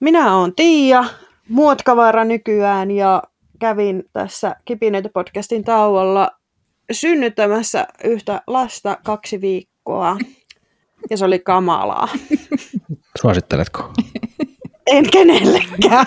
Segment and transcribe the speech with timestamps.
[0.00, 1.04] Minä olen Tiia,
[1.48, 3.22] muotkavara nykyään ja
[3.58, 6.30] kävin tässä Kipineitä podcastin tauolla
[6.92, 10.16] synnyttämässä yhtä lasta kaksi viikkoa.
[11.10, 12.08] Ja se oli kamalaa.
[13.20, 13.92] Suositteletko?
[14.86, 16.06] En kenellekään.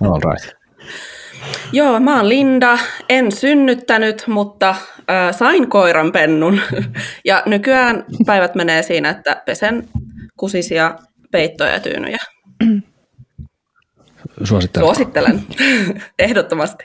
[0.00, 0.64] All right.
[1.72, 2.78] Joo, mä oon Linda.
[3.08, 6.60] En synnyttänyt, mutta äh, sain koiran pennun.
[7.24, 9.88] ja nykyään päivät menee siinä, että pesen
[10.36, 10.98] kusisia
[11.32, 12.18] peittoja ja tyynyjä.
[14.44, 14.86] Suosittelen.
[14.86, 15.42] Suosittelen.
[16.18, 16.84] Ehdottomasti.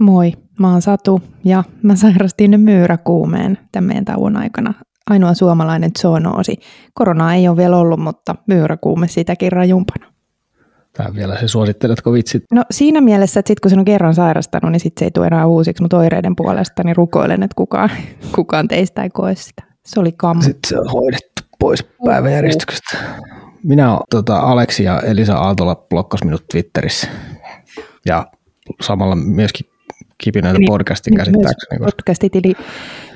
[0.00, 4.74] Moi, mä oon Satu ja mä sairastin myyräkuumeen tämän meidän tauon aikana.
[5.10, 6.56] Ainoa suomalainen zoonoosi.
[6.94, 10.14] Korona ei ole vielä ollut, mutta myyräkuume sitäkin rajumpana.
[10.96, 12.44] Tää vielä se suositteletko vitsit?
[12.52, 15.26] No siinä mielessä, että sit kun sen on kerran sairastanut, niin sit se ei tule
[15.26, 17.90] enää uusiksi, mutta oireiden puolesta niin rukoilen, että kukaan,
[18.34, 19.62] kukaan teistä ei koe sitä.
[19.86, 20.42] Se oli kammo.
[20.42, 22.98] Sitten se on hoidettu pois päiväjärjestyksestä.
[23.64, 27.08] Minä olen tota, Aleksi ja Elisa Aaltola blokkas minut Twitterissä.
[28.06, 28.26] Ja
[28.82, 29.66] samalla myöskin
[30.18, 31.78] kipinöitä Niin, podcastin käsittääkseni.
[31.78, 32.54] Koska Podcastitili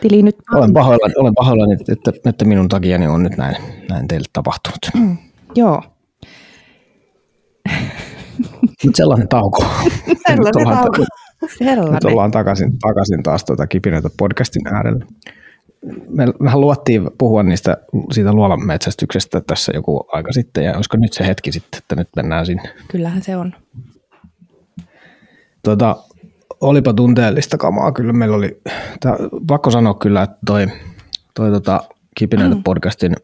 [0.00, 0.36] tili nyt.
[0.54, 3.56] olen pahoillani, olen pahoillani että, että, minun takiani on nyt näin,
[3.88, 5.14] näin teille tapahtunut.
[5.54, 5.82] Joo,
[8.84, 9.64] Mutta sellainen tauko.
[10.26, 10.98] Sellainen Nyt ollaan- tauko.
[11.42, 12.06] Nyt sellainen.
[12.06, 15.06] ollaan takaisin, takaisin taas tuota kipinöitä podcastin äärellä.
[16.08, 17.76] Me, mehän luottiin puhua niistä,
[18.12, 22.08] siitä luolan metsästyksestä tässä joku aika sitten, ja olisiko nyt se hetki sitten, että nyt
[22.16, 22.74] mennään sinne.
[22.88, 23.54] Kyllähän se on.
[25.62, 25.96] Tota,
[26.60, 28.60] olipa tunteellista kamaa, kyllä meillä oli,
[29.00, 30.66] tää, pakko sanoa kyllä, että toi,
[31.34, 31.80] toi tota,
[32.16, 33.16] Kipinöitä podcastin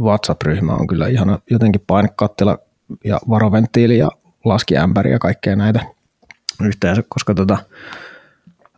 [0.00, 2.58] WhatsApp-ryhmä on kyllä ihana jotenkin painekattila
[3.04, 4.08] ja varoventtiili ja
[4.44, 5.80] laskiämpäri ja kaikkea näitä
[6.62, 7.58] yhteensä, koska tota,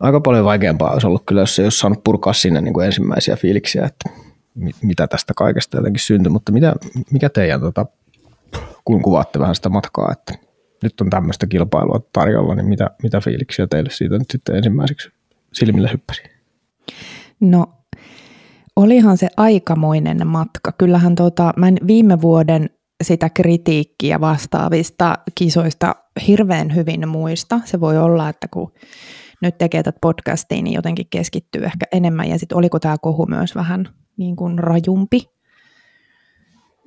[0.05, 3.36] aika paljon vaikeampaa olisi ollut kyllä, jos ei olisi saanut purkaa sinne niin kuin ensimmäisiä
[3.36, 4.10] fiiliksiä, että
[4.55, 6.74] mi- mitä tästä kaikesta jotenkin syntyi, mutta mitä,
[7.10, 7.86] mikä teidän, tota,
[8.84, 10.34] kun kuvaatte vähän sitä matkaa, että
[10.82, 15.10] nyt on tämmöistä kilpailua tarjolla, niin mitä, mitä fiiliksiä teille siitä nyt sitten ensimmäiseksi
[15.52, 16.22] silmille hyppäsi?
[17.41, 17.66] No,
[18.76, 20.72] olihan se aikamoinen matka.
[20.78, 22.70] Kyllähän tota, mä en viime vuoden
[23.03, 27.60] sitä kritiikkiä vastaavista kisoista hirveän hyvin muista.
[27.64, 28.72] Se voi olla, että kun
[29.44, 32.28] nyt tekee tätä podcastia, niin jotenkin keskittyy ehkä enemmän.
[32.28, 35.21] Ja sitten oliko tämä kohu myös vähän niin kuin rajumpi.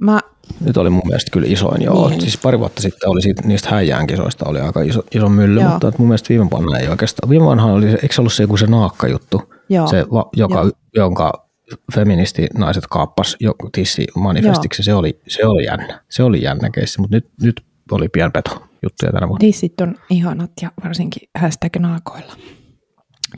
[0.01, 0.19] Mä,
[0.66, 2.09] Nyt oli mun mielestä kyllä isoin, joo.
[2.09, 2.22] Niin.
[2.22, 5.69] Siis pari vuotta sitten oli siitä, niistä häijään kisoista oli aika iso, iso mylly, Joo.
[5.69, 7.29] mutta mun mielestä viime vuonna ei oikeastaan.
[7.29, 10.72] Viime vuonna oli, eikö se ollut se joku se naakka-juttu, joo, se, joka, Joo.
[10.95, 11.47] jonka
[11.95, 16.01] feministinaiset kaappas jo tissi manifestiksi, se oli, se oli jännä.
[16.09, 19.47] Se oli jännä keissi, mutta nyt, nyt oli pienpeto juttuja tänä vuonna.
[19.47, 22.33] Dissit on ihanat ja varsinkin hashtag naakoilla.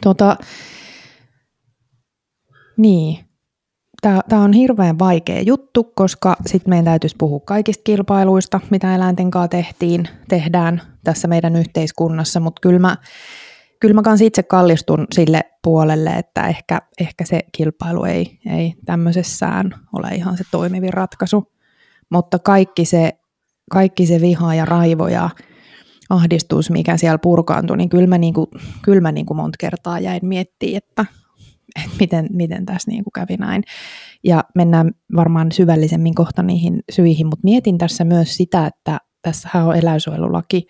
[0.04, 0.38] Tota,
[2.78, 3.30] niin,
[4.02, 9.48] tämä on hirveän vaikea juttu, koska sitten meidän täytyisi puhua kaikista kilpailuista, mitä eläinten kanssa
[9.48, 12.98] tehtiin, tehdään tässä meidän yhteiskunnassa, mutta kyllä mä,
[13.80, 19.76] kyllä mä kans itse kallistun sille puolelle, että ehkä, ehkä se kilpailu ei, ei tämmöisessään
[19.94, 21.54] ole ihan se toimivin ratkaisu,
[22.10, 23.19] mutta kaikki se,
[23.70, 25.30] kaikki se viha ja raivo ja
[26.10, 28.50] ahdistus, mikä siellä purkaantui, niin kyllä mä, niinku,
[28.82, 31.06] kyllä mä niinku monta kertaa jäin miettimään, että,
[31.86, 33.64] että miten, miten tässä niinku kävi näin.
[34.24, 39.76] Ja mennään varmaan syvällisemmin kohta niihin syihin, mutta mietin tässä myös sitä, että tässähän on
[39.76, 40.68] eläinsuojelulaki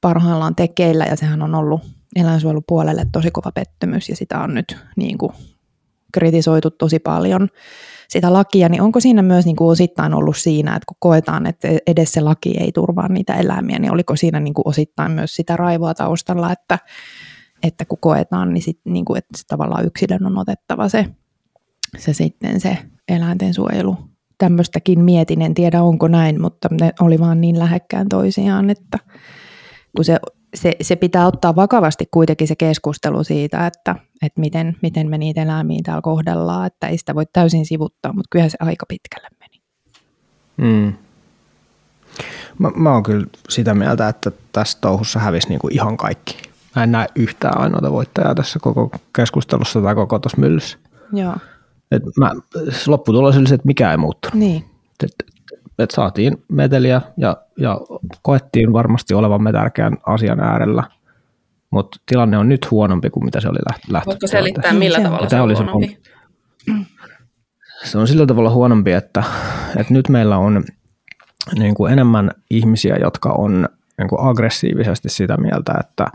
[0.00, 1.80] parhaillaan tekeillä ja sehän on ollut
[2.16, 5.32] eläinsuojelupuolelle tosi kova pettymys ja sitä on nyt niin kuin
[6.12, 7.48] kritisoitu tosi paljon
[8.12, 11.68] sitä lakia, niin onko siinä myös niin kuin osittain ollut siinä, että kun koetaan, että
[11.86, 15.56] edes se laki ei turvaa niitä eläimiä, niin oliko siinä niin kuin osittain myös sitä
[15.56, 16.78] raivoa taustalla, että,
[17.62, 21.06] että kun koetaan, niin, sit, niin kuin, että tavallaan yksilön on otettava se,
[21.98, 22.78] se sitten se
[23.08, 23.96] eläinten suojelu.
[24.38, 28.98] Tämmöistäkin mietin, en tiedä onko näin, mutta ne oli vaan niin lähekkään toisiaan, että
[29.96, 30.18] kun se,
[30.54, 35.42] se, se pitää ottaa vakavasti kuitenkin se keskustelu siitä, että, että miten, miten me niitä
[35.42, 39.62] eläimiä täällä kohdellaan, että ei sitä voi täysin sivuttaa, mutta kyllä se aika pitkälle meni.
[40.56, 40.92] Mm.
[42.58, 46.38] Mä, mä oon kyllä sitä mieltä, että tässä touhussa hävisi niinku ihan kaikki.
[46.76, 50.78] Mä en näe yhtään ainoata voittajaa tässä koko keskustelussa tai koko tuossa myllyssä.
[51.12, 51.36] Joo,
[51.90, 52.30] Et mä,
[52.86, 54.34] lopputulos oli se, että mikä ei muuttunut.
[54.38, 54.64] niin.
[55.04, 55.31] Et,
[55.82, 57.80] et saatiin meteliä ja, ja
[58.22, 60.82] koettiin varmasti olevamme tärkeän asian äärellä,
[61.70, 63.58] mutta tilanne on nyt huonompi kuin mitä se oli
[63.92, 65.06] läht- Voitko selittää, Niin, millä se on.
[65.10, 65.98] tavalla se on oli se huonompi?
[67.84, 69.22] Se on sillä tavalla huonompi, että,
[69.76, 70.64] että nyt meillä on
[71.58, 73.68] niin kuin enemmän ihmisiä, jotka on
[73.98, 76.06] niin kuin aggressiivisesti sitä mieltä, että,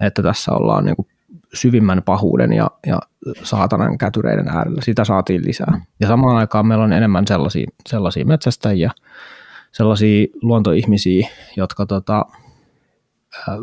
[0.00, 1.08] että tässä ollaan niin kuin
[1.56, 2.98] syvimmän pahuuden ja, ja
[3.42, 4.82] saatanan kätyreiden äärellä.
[4.82, 5.80] Sitä saatiin lisää.
[6.00, 8.90] Ja samaan aikaan meillä on enemmän sellaisia, sellaisia metsästäjiä,
[9.72, 12.26] sellaisia luontoihmisiä, jotka tota,
[13.48, 13.56] ää,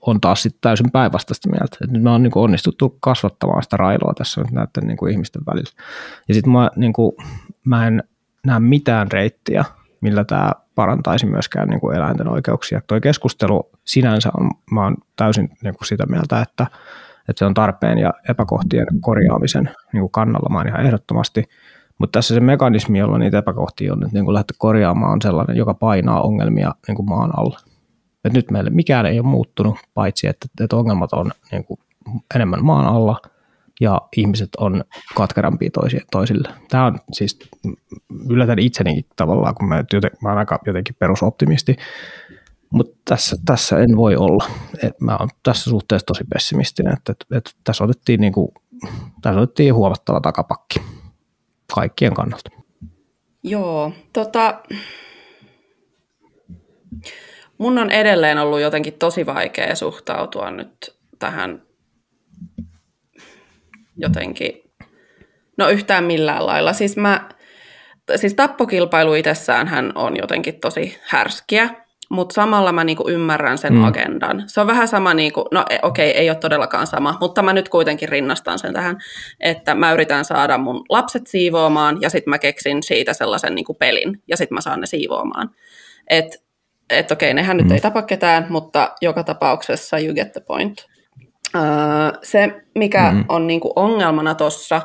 [0.00, 1.76] on taas sitten täysin päinvastaista mieltä.
[1.84, 5.12] Et nyt me on niin kuin onnistuttu kasvattamaan sitä railoa tässä nyt näiden niin kuin
[5.12, 5.70] ihmisten välillä.
[6.28, 6.92] Ja sitten mä, niin
[7.64, 8.02] mä en
[8.46, 9.64] näe mitään reittiä,
[10.00, 12.80] millä tämä parantaisi myöskään niin kuin eläinten oikeuksia.
[12.86, 16.66] Tuo keskustelu sinänsä on, mä oon täysin niin kuin sitä mieltä, että,
[17.30, 21.44] että se on tarpeen ja epäkohtien korjaamisen niin kuin kannalla mä ihan ehdottomasti.
[21.98, 25.56] Mutta tässä se mekanismi, jolla niitä epäkohtia on nyt niin kuin lähdetty korjaamaan, on sellainen,
[25.56, 27.58] joka painaa ongelmia niin kuin maan alla.
[28.24, 31.80] Et nyt meille mikään ei ole muuttunut, paitsi että, että ongelmat on niin kuin
[32.34, 33.20] enemmän maan alla
[33.80, 34.84] ja ihmiset on
[35.16, 35.70] katkerampia
[36.10, 36.48] toisille.
[36.70, 37.38] Tämä on siis,
[38.30, 39.84] yllätän itsenikin tavallaan, kun mä,
[40.22, 41.76] mä olen aika jotenkin perusoptimisti,
[42.70, 44.44] mutta tässä, tässä en voi olla.
[44.82, 48.48] Et mä olen tässä suhteessa tosi pessimistinen, että, että, että tässä, otettiin niin kuin,
[49.22, 50.82] tässä otettiin huomattava takapakki
[51.74, 52.50] kaikkien kannalta.
[53.42, 54.62] Joo, tota,
[57.58, 61.62] mun on edelleen ollut jotenkin tosi vaikea suhtautua nyt tähän
[63.96, 64.52] jotenkin,
[65.56, 66.72] no yhtään millään lailla.
[66.72, 67.28] Siis, mä,
[68.16, 71.74] siis tappokilpailu itsessään hän on jotenkin tosi härskiä,
[72.10, 73.84] mutta samalla mä niinku ymmärrän sen mm.
[73.84, 74.42] agendan.
[74.46, 77.52] Se on vähän sama, niinku, no e, okei, okay, ei ole todellakaan sama, mutta mä
[77.52, 78.98] nyt kuitenkin rinnastan sen tähän,
[79.40, 84.22] että mä yritän saada mun lapset siivoamaan ja sitten mä keksin siitä sellaisen niinku pelin
[84.28, 85.50] ja sitten mä saan ne siivoamaan.
[86.10, 86.36] Että
[86.90, 87.62] et okei, nehän mm.
[87.62, 90.86] nyt ei tapa ketään, mutta joka tapauksessa you get the point.
[91.56, 93.24] Uh, se, mikä mm.
[93.28, 94.80] on niinku ongelmana tuossa,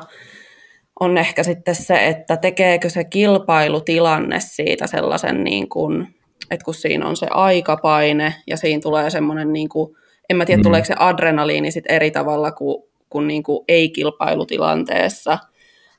[1.00, 6.15] on ehkä sitten se, että tekeekö se kilpailutilanne siitä sellaisen, niin kuin,
[6.50, 9.96] että kun siinä on se aikapaine ja siinä tulee semmoinen, niin kuin,
[10.30, 10.62] en mä tiedä, mm.
[10.62, 15.38] tuleeko se adrenaliini sitten eri tavalla kuin, kuin, niin kuin ei-kilpailutilanteessa,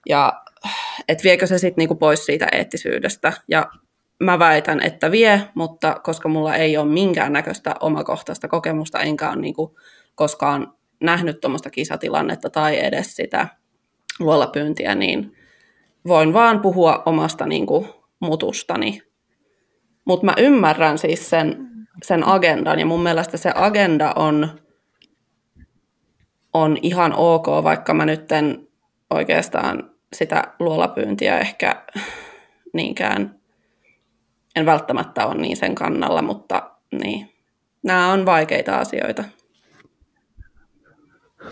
[0.10, 0.34] ja
[1.08, 3.68] että viekö se sitten niin pois siitä eettisyydestä, ja
[4.20, 9.54] mä väitän, että vie, mutta koska mulla ei ole minkäännäköistä omakohtaista kokemusta, enkä ole niin
[9.54, 9.72] kuin
[10.16, 13.48] koskaan nähnyt tuommoista kisatilannetta tai edes sitä
[14.20, 15.36] luolapyyntiä, niin
[16.08, 17.88] voin vaan puhua omasta niin kuin,
[18.20, 19.02] mutustani.
[20.08, 21.68] Mutta mä ymmärrän siis sen,
[22.04, 24.50] sen agendan, ja mun mielestä se agenda on,
[26.54, 28.68] on ihan ok, vaikka mä nyt en
[29.10, 31.86] oikeastaan sitä luolapyyntiä ehkä
[32.74, 33.40] niinkään
[34.56, 36.72] en välttämättä ole niin sen kannalla, mutta
[37.04, 37.34] niin,
[37.84, 39.24] nämä on vaikeita asioita.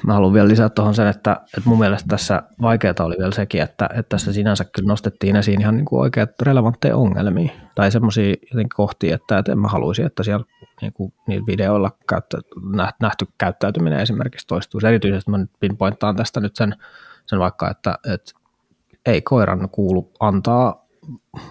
[0.03, 3.61] Mä haluan vielä lisätä tuohon sen, että, että mun mielestä tässä vaikeaa oli vielä sekin,
[3.61, 8.29] että, että tässä sinänsä kyllä nostettiin esiin ihan niin kuin oikeat relevantteja ongelmia tai semmoisia
[8.29, 10.45] jotenkin kohtia, että, että en mä haluaisi, että siellä
[10.81, 12.37] niin kuin niillä videoilla käyttä,
[13.01, 14.87] nähty käyttäytyminen esimerkiksi toistuisi.
[14.87, 16.75] Erityisesti mä nyt pinpointtaan tästä nyt sen,
[17.25, 18.31] sen vaikka, että, että
[19.05, 20.85] ei koiran kuulu antaa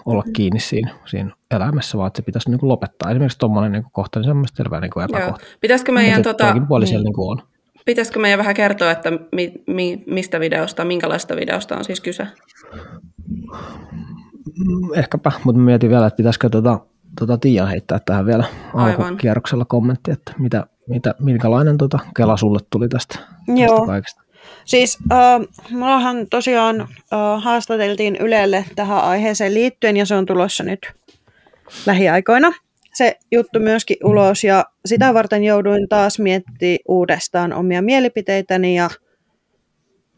[0.05, 3.11] olla kiinni siinä, siinä elämässä, vaan että se pitäisi niin kuin lopettaa.
[3.11, 5.41] Esimerkiksi tuommoinen niin kohta, niin se on mielestäni niin epäkohta.
[5.45, 5.57] Joo.
[5.61, 7.47] Pitäisikö meidän, tota, puoli niin, niin kuin on.
[7.85, 12.27] Pitäisikö meidän vähän kertoa, että mi, mi, mistä videosta, minkälaista videosta on siis kyse?
[14.57, 16.79] Mm, ehkäpä, mutta mietin vielä, että pitäisikö tuota,
[17.17, 18.43] tuota Tiia heittää tähän vielä
[18.73, 23.69] alkukierroksella kommentti, että mitä, mitä, minkälainen tuota Kela sulle tuli tästä, Joo.
[23.69, 24.21] tästä kaikesta.
[24.65, 25.41] Siis äh,
[25.71, 26.87] mullahan tosiaan äh,
[27.43, 30.93] haastateltiin Ylelle tähän aiheeseen liittyen ja se on tulossa nyt
[31.85, 32.51] lähiaikoina
[32.95, 38.89] se juttu myöskin ulos ja sitä varten jouduin taas miettimään uudestaan omia mielipiteitäni ja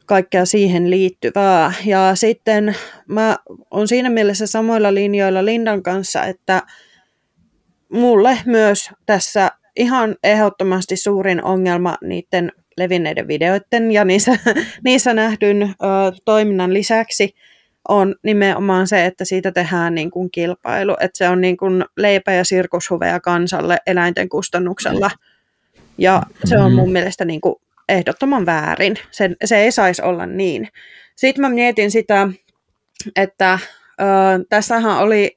[0.06, 1.74] kaikkea siihen liittyvää.
[1.86, 2.76] Ja sitten
[3.08, 3.38] mä
[3.72, 6.62] on siinä mielessä samoilla linjoilla Lindan kanssa, että
[7.90, 14.40] mulle myös tässä ihan ehdottomasti suurin ongelma niiden levinneiden videoiden ja niissä,
[14.86, 15.76] niissä nähdyn ö,
[16.26, 17.36] toiminnan lisäksi
[17.88, 22.34] on nimenomaan se, että siitä tehdään niin kuin kilpailu, että se on niin kuin leipä-
[22.34, 25.12] ja sirkushuveja kansalle eläinten kustannuksella.
[25.98, 27.56] Ja se on mun mielestä niin kuin
[27.90, 28.96] ehdottoman väärin.
[29.12, 30.68] Se, se ei saisi olla niin.
[31.16, 32.28] Sitten mä mietin sitä,
[33.16, 33.60] että
[34.02, 34.06] ö,
[34.50, 35.36] tässähän oli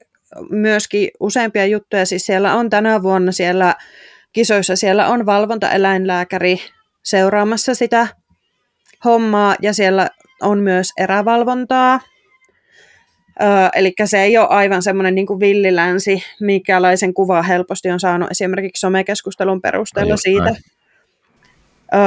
[0.51, 3.75] myöskin useampia juttuja, siis siellä on tänä vuonna siellä
[4.33, 6.59] kisoissa, siellä on valvontaeläinlääkäri
[7.03, 8.09] seuraamassa sitä
[9.05, 10.09] hommaa ja siellä
[10.43, 12.01] on myös erävalvontaa.
[13.43, 18.81] Öö, eli se ei ole aivan semmoinen niin villilänsi, mikälaisen kuva helposti on saanut esimerkiksi
[18.81, 20.55] somekeskustelun perusteella siitä.
[21.95, 22.01] Öö,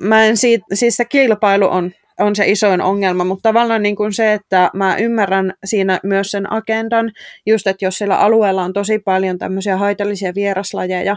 [0.00, 4.12] mä en siitä, siis se kilpailu on, on se isoin ongelma, mutta tavallaan niin kuin
[4.12, 7.12] se, että mä ymmärrän siinä myös sen agendan,
[7.46, 11.16] just että jos siellä alueella on tosi paljon tämmöisiä haitallisia vieraslajeja,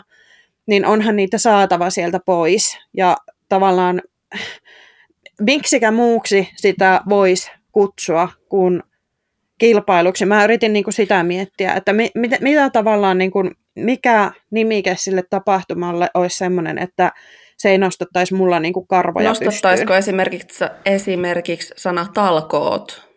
[0.65, 2.77] niin onhan niitä saatava sieltä pois.
[2.93, 3.17] Ja
[3.49, 4.01] tavallaan
[5.41, 8.83] miksikä muuksi sitä voisi kutsua kuin
[9.67, 10.25] kilpailuksi.
[10.25, 14.95] Mä yritin niin kuin sitä miettiä, että mi, mitä, mitä tavallaan, niin kuin, mikä nimike
[14.97, 17.11] sille tapahtumalle olisi sellainen, että
[17.57, 19.97] se ei nostattaisi mulla niin kuin karvoja Nostattaisiko pystyyn.
[19.99, 23.09] esimerkiksi, esimerkiksi sana talkoot?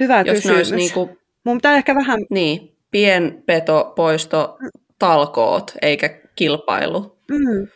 [0.00, 0.56] Hyvä Jos kysymys.
[0.56, 4.58] olisi niin, kuin, Mun pitää ehkä vähän, niin pienpeto, poisto,
[4.98, 7.18] talkoot, eikä kilpailu.
[7.30, 7.68] mm,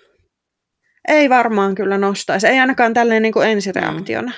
[1.08, 4.32] ei varmaan kyllä nostaisi, ei ainakaan tälleen niin kuin ensireaktiona.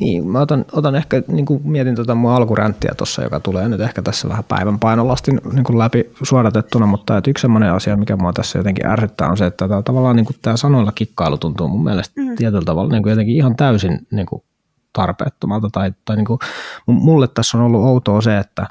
[0.00, 3.80] Niin, mä otan, otan ehkä, niin kuin mietin tuota mun alkuränttiä tuossa, joka tulee nyt
[3.80, 8.16] ehkä tässä vähän päivän painolasti niin kuin läpi suodatettuna, mutta että yksi sellainen asia, mikä
[8.16, 11.68] mua tässä jotenkin ärsyttää, on se, että tämä, tavallaan niin kuin tämä sanoilla kikkailu tuntuu
[11.68, 12.36] mun mielestä mm.
[12.36, 14.42] tietyllä tavalla niin kuin jotenkin ihan täysin niin kuin
[14.92, 15.68] tarpeettomalta.
[15.72, 16.38] Tai, tai niin kuin,
[16.86, 18.66] mulle tässä on ollut outoa se, että,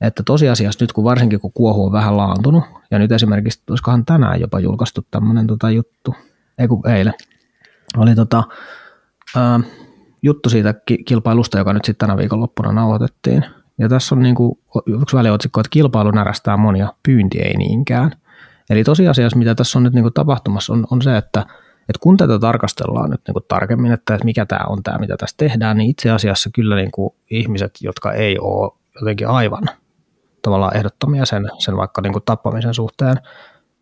[0.00, 4.40] että tosiasiassa nyt kun varsinkin kun kuohu on vähän laantunut, ja nyt esimerkiksi, olisikohan tänään
[4.40, 6.14] jopa julkaistu tämmöinen tota juttu,
[6.58, 7.14] ei kun eilen,
[7.96, 8.44] oli tota,
[9.36, 9.60] ää,
[10.22, 13.44] juttu siitä kilpailusta, joka nyt sitten tänä viikonloppuna nauhoitettiin.
[13.78, 18.12] Ja tässä on niinku yksi väliotsikko, että kilpailu närästää monia, pyynti ei niinkään.
[18.70, 21.40] Eli tosiasiassa, mitä tässä on nyt niinku tapahtumassa, on, on se, että,
[21.80, 25.78] että kun tätä tarkastellaan nyt niinku tarkemmin, että mikä tämä on tämä, mitä tässä tehdään,
[25.78, 29.62] niin itse asiassa kyllä niinku ihmiset, jotka ei ole jotenkin aivan
[30.42, 33.16] tavallaan ehdottomia sen, sen vaikka niinku tappamisen suhteen,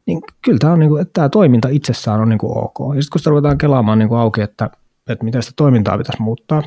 [0.06, 2.94] niin kyllä tämä, on niinku, että tämä toiminta itsessään on niinku ok.
[2.96, 4.70] Ja sitten kun sitä ruvetaan kelaamaan niinku auki, että
[5.12, 6.62] että miten sitä toimintaa pitäisi muuttaa,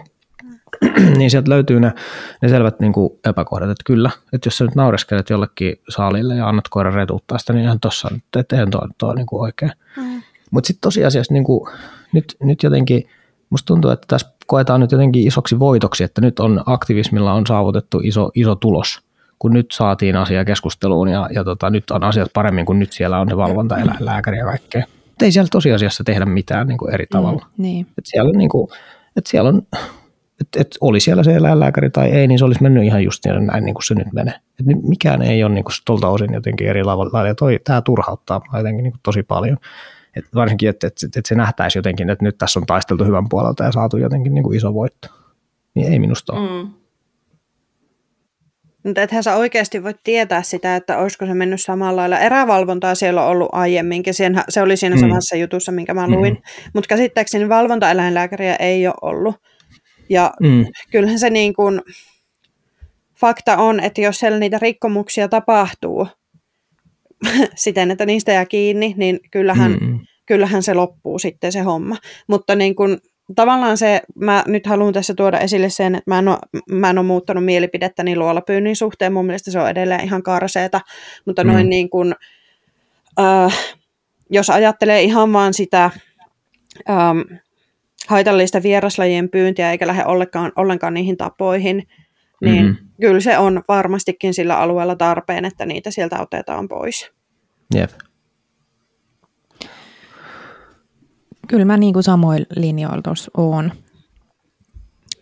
[1.18, 1.94] niin sieltä löytyy ne,
[2.42, 6.50] ne selvät niin kuin epäkohdat, että kyllä, että jos sä nyt naureskelet jollekin saalille ja
[6.50, 9.72] annat koiran retuuttaa sitä, niin ihan tuossa, että eihän tuo, tuo niin kuin oikein.
[9.98, 10.22] Mm.
[10.52, 11.70] Mutta sitten tosiasiassa niin kuin,
[12.14, 13.04] nyt, nyt jotenkin,
[13.50, 18.00] musta tuntuu, että tässä koetaan nyt jotenkin isoksi voitoksi, että nyt on aktivismilla on saavutettu
[18.04, 19.02] iso, iso tulos,
[19.42, 23.20] kun nyt saatiin asia keskusteluun ja, ja tota, nyt on asiat paremmin, kun nyt siellä
[23.20, 24.84] on se valvontaeläinlääkäri ja kaikkea
[25.26, 27.46] ei siellä tosiasiassa tehdä mitään niin kuin eri tavalla.
[27.46, 27.88] Mm, niin.
[27.98, 28.68] Et siellä, niin kuin,
[29.16, 29.62] et siellä on,
[30.42, 33.66] et, et oli siellä se eläinlääkäri tai ei, niin se olisi mennyt ihan just näin
[33.66, 34.34] niin kuin se nyt menee.
[34.34, 37.28] Et mikään ei ole niin kuin tuolta osin jotenkin eri lailla.
[37.28, 39.58] Ja toi, tämä turhauttaa jotenkin niin kuin tosi paljon.
[40.16, 43.64] Et varsinkin, että et, et se nähtäisi jotenkin, että nyt tässä on taisteltu hyvän puolelta
[43.64, 45.08] ja saatu jotenkin niin kuin iso voitto.
[45.76, 46.64] Niin ei minusta ole.
[46.64, 46.70] Mm.
[48.84, 52.20] Mutta ethän sä oikeasti voi tietää sitä, että olisiko se mennyt samalla lailla.
[52.20, 55.00] Erävalvontaa siellä on ollut aiemminkin, Siihen, se oli siinä mm.
[55.00, 56.34] samassa jutussa, minkä mä luin.
[56.34, 56.42] Mm.
[56.74, 59.36] Mutta käsittääkseni valvontaeläinlääkäriä ei ole ollut.
[60.10, 60.66] Ja mm.
[60.92, 61.82] kyllähän se niin kuin,
[63.20, 66.08] fakta on, että jos siellä niitä rikkomuksia tapahtuu
[67.56, 70.00] siten, että niistä jää kiinni, niin kyllähän, mm.
[70.26, 71.98] kyllähän se loppuu sitten se homma.
[72.28, 72.98] Mutta niin kuin,
[73.36, 76.38] tavallaan se, mä nyt haluan tässä tuoda esille sen, että mä en ole,
[76.72, 80.82] mä en ole muuttanut mielipidettäni luolapyynnin suhteen, mun mielestä se on edelleen ihan karseeta,
[81.26, 81.70] mutta noin mm.
[81.70, 82.16] niin kuin,
[83.20, 83.58] äh,
[84.30, 85.92] jos ajattelee ihan vaan sitä
[86.90, 87.20] ähm,
[88.08, 91.88] haitallista vieraslajien pyyntiä eikä lähde ollenkaan, ollenkaan niihin tapoihin,
[92.42, 92.88] niin mm-hmm.
[93.02, 97.12] kyllä se on varmastikin sillä alueella tarpeen, että niitä sieltä otetaan pois.
[97.76, 97.92] Jep.
[101.52, 103.72] Kyllä mä kuin samoin linjoilla tuossa oon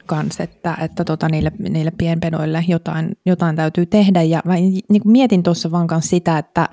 [0.05, 4.24] kanssa, että, että tota, niille, niille pienpedoille jotain, jotain täytyy tehdä.
[4.24, 6.69] Ja mä niin kuin mietin tuossa vaan kanssa sitä, että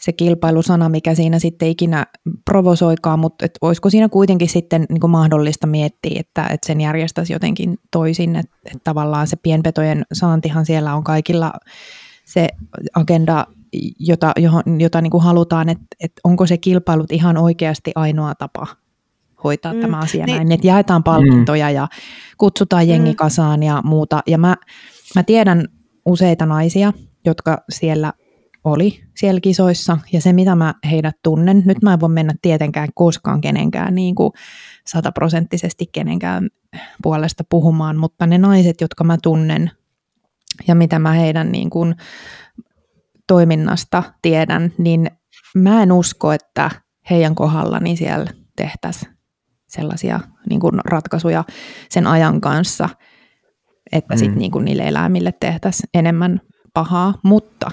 [0.00, 2.06] se kilpailusana, mikä siinä sitten ikinä
[2.44, 7.32] provosoikaan, mutta et olisiko siinä kuitenkin sitten niin kuin mahdollista miettiä, että, että sen järjestäisi
[7.32, 11.52] jotenkin toisin, että, että tavallaan se pienpetojen saantihan siellä on kaikilla
[12.24, 12.48] se
[12.94, 13.46] agenda
[13.98, 18.66] jota, johon, jota niin kuin halutaan, että, että onko se kilpailut ihan oikeasti ainoa tapa
[19.44, 20.36] hoitaa mm, tämä asia niin.
[20.36, 21.74] näin, että jaetaan palkintoja mm.
[21.74, 21.88] ja
[22.38, 23.16] kutsutaan jengi mm.
[23.16, 24.22] kasaan ja muuta.
[24.26, 24.56] Ja mä,
[25.14, 25.68] mä tiedän
[26.06, 26.92] useita naisia,
[27.24, 28.12] jotka siellä
[28.64, 32.88] oli siellä kisoissa, ja se mitä mä heidät tunnen, nyt mä en voi mennä tietenkään
[32.94, 34.32] koskaan kenenkään niin kuin
[34.86, 36.48] sataprosenttisesti kenenkään
[37.02, 39.70] puolesta puhumaan, mutta ne naiset, jotka mä tunnen,
[40.68, 41.94] ja mitä mä heidän niin kuin
[43.32, 45.10] toiminnasta tiedän, niin
[45.54, 46.70] mä en usko, että
[47.10, 49.12] heidän kohdallani siellä tehtäisiin
[49.68, 50.20] sellaisia
[50.50, 51.44] niin kuin ratkaisuja
[51.88, 52.88] sen ajan kanssa,
[53.92, 54.38] että sitten mm.
[54.38, 56.40] niin kuin niille eläimille tehtäisiin enemmän
[56.74, 57.70] pahaa, mutta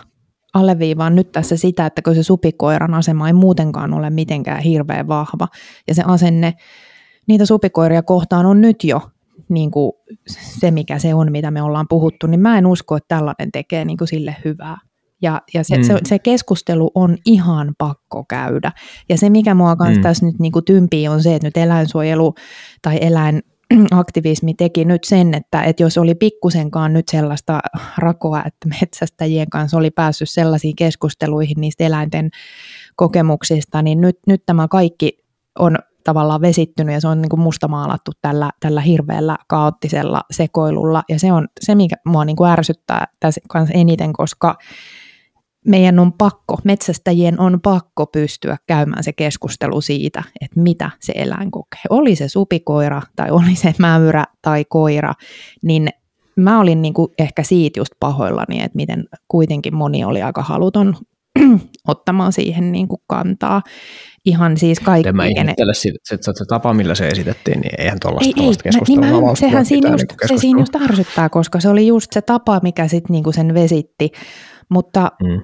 [0.53, 5.47] alleviivaan nyt tässä sitä, että kun se supikoiran asema ei muutenkaan ole mitenkään hirveän vahva,
[5.87, 6.53] ja se asenne
[7.27, 9.01] niitä supikoiria kohtaan on nyt jo
[9.49, 9.91] niin kuin
[10.27, 13.85] se, mikä se on, mitä me ollaan puhuttu, niin mä en usko, että tällainen tekee
[13.85, 14.88] niin kuin sille hyvää.
[15.21, 15.83] Ja, ja se, mm.
[15.83, 18.71] se, se keskustelu on ihan pakko käydä.
[19.09, 20.03] Ja se, mikä mua kanssa mm.
[20.03, 22.33] tässä nyt niin kuin tympii, on se, että nyt eläinsuojelu
[22.81, 27.59] tai eläinaktivismi teki nyt sen, että, että jos oli pikkusenkaan nyt sellaista
[27.97, 32.29] rakoa, että metsästäjien kanssa oli päässyt sellaisiin keskusteluihin niistä eläinten
[32.95, 35.17] kokemuksista, niin nyt, nyt tämä kaikki
[35.59, 41.03] on tavallaan vesittynyt ja se on niin kuin mustamaalattu tällä, tällä hirveällä kaoottisella sekoilulla.
[41.09, 44.57] Ja se on se, mikä mua niin kuin ärsyttää tässä kanssa eniten, koska
[45.69, 51.51] meidän on pakko, metsästäjien on pakko pystyä käymään se keskustelu siitä, että mitä se eläin
[51.51, 51.81] kokee.
[51.89, 55.13] Oli se supikoira tai oli se mäyrä tai koira,
[55.61, 55.89] niin
[56.35, 60.95] mä olin niin kuin ehkä siitä just pahoillani, että miten kuitenkin moni oli aika haluton
[61.87, 63.61] ottamaan siihen niin kuin kantaa.
[64.25, 65.11] Ihan siis kaikki.
[65.11, 69.05] Mä ihmettele, se, se, se, tapa, millä se esitettiin, niin eihän tuollaista ei, ei, keskustelua
[69.05, 72.21] niin mä, sehän siinä just, niin se siinä just ärsyttää, koska se oli just se
[72.21, 74.11] tapa, mikä sitten niin sen vesitti.
[74.69, 75.41] Mutta mm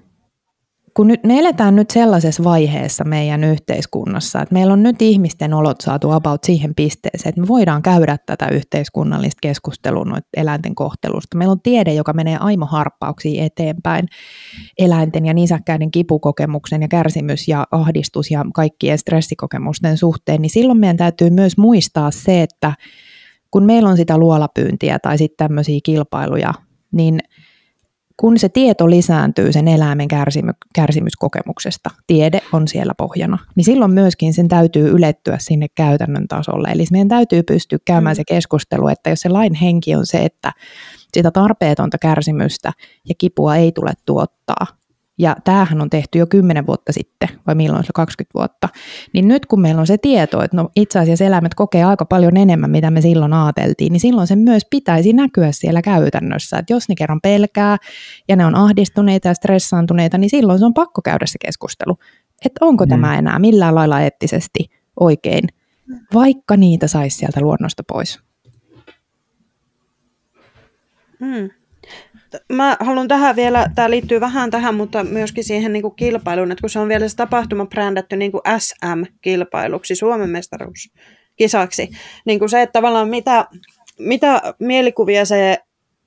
[0.96, 5.82] kun nyt, me eletään nyt sellaisessa vaiheessa meidän yhteiskunnassa, että meillä on nyt ihmisten olot
[5.82, 11.38] saatu about siihen pisteeseen, että me voidaan käydä tätä yhteiskunnallista keskustelua noita eläinten kohtelusta.
[11.38, 14.06] Meillä on tiede, joka menee aimoharppauksia eteenpäin
[14.78, 20.98] eläinten ja nisäkkäiden kipukokemuksen ja kärsimys ja ahdistus ja kaikkien stressikokemusten suhteen, niin silloin meidän
[20.98, 22.74] täytyy myös muistaa se, että
[23.52, 26.54] kun meillä on sitä luolapyyntiä tai sitten tämmöisiä kilpailuja,
[26.92, 27.20] niin–
[28.18, 34.34] kun se tieto lisääntyy sen eläimen kärsimy, kärsimyskokemuksesta, tiede on siellä pohjana, niin silloin myöskin
[34.34, 36.70] sen täytyy ylettyä sinne käytännön tasolle.
[36.72, 38.18] Eli meidän täytyy pystyä käymään mm.
[38.18, 40.52] se keskustelu, että jos se lain henki on se, että
[41.14, 42.72] sitä tarpeetonta kärsimystä
[43.10, 44.68] ja kipua ei tule tuottaa,
[45.18, 48.70] ja tämähän on tehty jo 10 vuotta sitten, vai milloin se 20 vuotta.
[49.14, 52.38] Niin nyt kun meillä on se tieto, että no itse asiassa eläimet kokee aika paljon
[52.38, 56.58] enemmän, mitä me silloin ajateltiin, niin silloin se myös pitäisi näkyä siellä käytännössä.
[56.58, 57.78] Että jos ne kerran pelkää
[58.28, 61.98] ja ne on ahdistuneita ja stressaantuneita, niin silloin se on pakko käydä se keskustelu.
[62.46, 62.90] Että onko mm.
[62.90, 64.70] tämä enää millään lailla eettisesti
[65.00, 65.48] oikein,
[66.14, 68.20] vaikka niitä saisi sieltä luonnosta pois.
[71.20, 71.50] Hmm
[72.54, 76.62] mä haluan tähän vielä, tämä liittyy vähän tähän, mutta myöskin siihen niin kuin kilpailuun, että
[76.62, 81.90] kun se on vielä se tapahtuma brändätty niin kuin SM-kilpailuksi, Suomen mestaruuskisaksi,
[82.26, 83.46] niin kuin se, että tavallaan mitä,
[84.00, 85.58] mitä mielikuvia se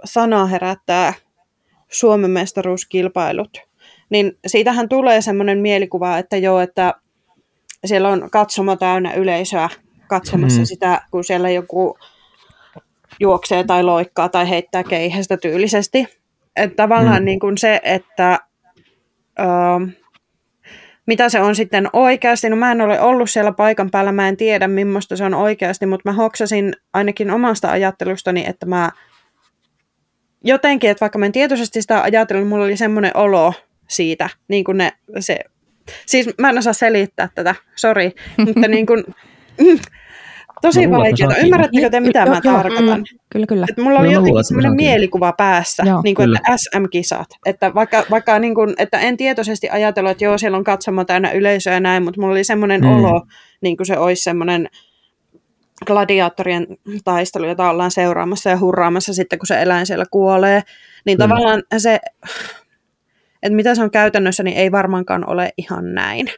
[0.05, 1.15] sana herättää
[1.91, 3.59] Suomen mestaruuskilpailut,
[4.11, 6.95] niin siitähän tulee semmoinen mielikuva, että joo, että
[7.85, 9.69] siellä on katsomo täynnä yleisöä
[10.09, 10.65] katsomassa mm.
[10.65, 11.99] sitä, kun siellä joku
[13.21, 16.07] juoksee tai loikkaa tai heittää keihästä tyylisesti.
[16.57, 17.25] Että tavallaan mm.
[17.25, 18.39] niin kuin se, että
[19.39, 19.45] ö,
[21.07, 24.37] mitä se on sitten oikeasti, no mä en ole ollut siellä paikan päällä, mä en
[24.37, 28.91] tiedä millaista se on oikeasti, mutta mä hoksasin ainakin omasta ajattelustani, että mä
[30.45, 33.55] jotenkin, että vaikka mä en tietoisesti sitä ajatellut, mulla oli semmoinen olo
[33.89, 35.39] siitä, niin kuin ne, se,
[36.07, 39.05] siis mä en osaa selittää tätä, sori, mutta niin kuin,
[40.63, 41.37] Tosi no, vaikeaa.
[41.37, 42.99] Ymmärrättekö te, mitä jo, mä jo, tarkoitan?
[42.99, 43.67] Mm, kyllä, kyllä.
[43.71, 47.29] Et mulla oli jotenkin sellainen mielikuva päässä, joo, niin kuin, että SM-kisat.
[47.47, 51.31] Että vaikka, vaikka niin kuin, että en tietoisesti ajatellut, että joo, siellä on katsomo täynnä
[51.31, 52.89] yleisöä ja näin, mutta mulla oli semmoinen mm.
[52.89, 53.23] olo,
[53.61, 54.69] niin kuin se olisi semmoinen
[55.87, 56.67] gladiaattorien
[57.05, 60.63] taistelu, jota ollaan seuraamassa ja hurraamassa sitten, kun se eläin siellä kuolee.
[61.07, 61.29] Niin kyllä.
[61.29, 62.01] tavallaan se,
[63.43, 66.31] että mitä se on käytännössä, niin ei varmaankaan ole ihan näin.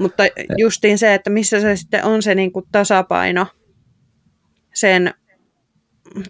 [0.00, 0.22] Mutta
[0.58, 3.46] justiin se, että missä se sitten on se niin kuin tasapaino
[4.74, 5.14] sen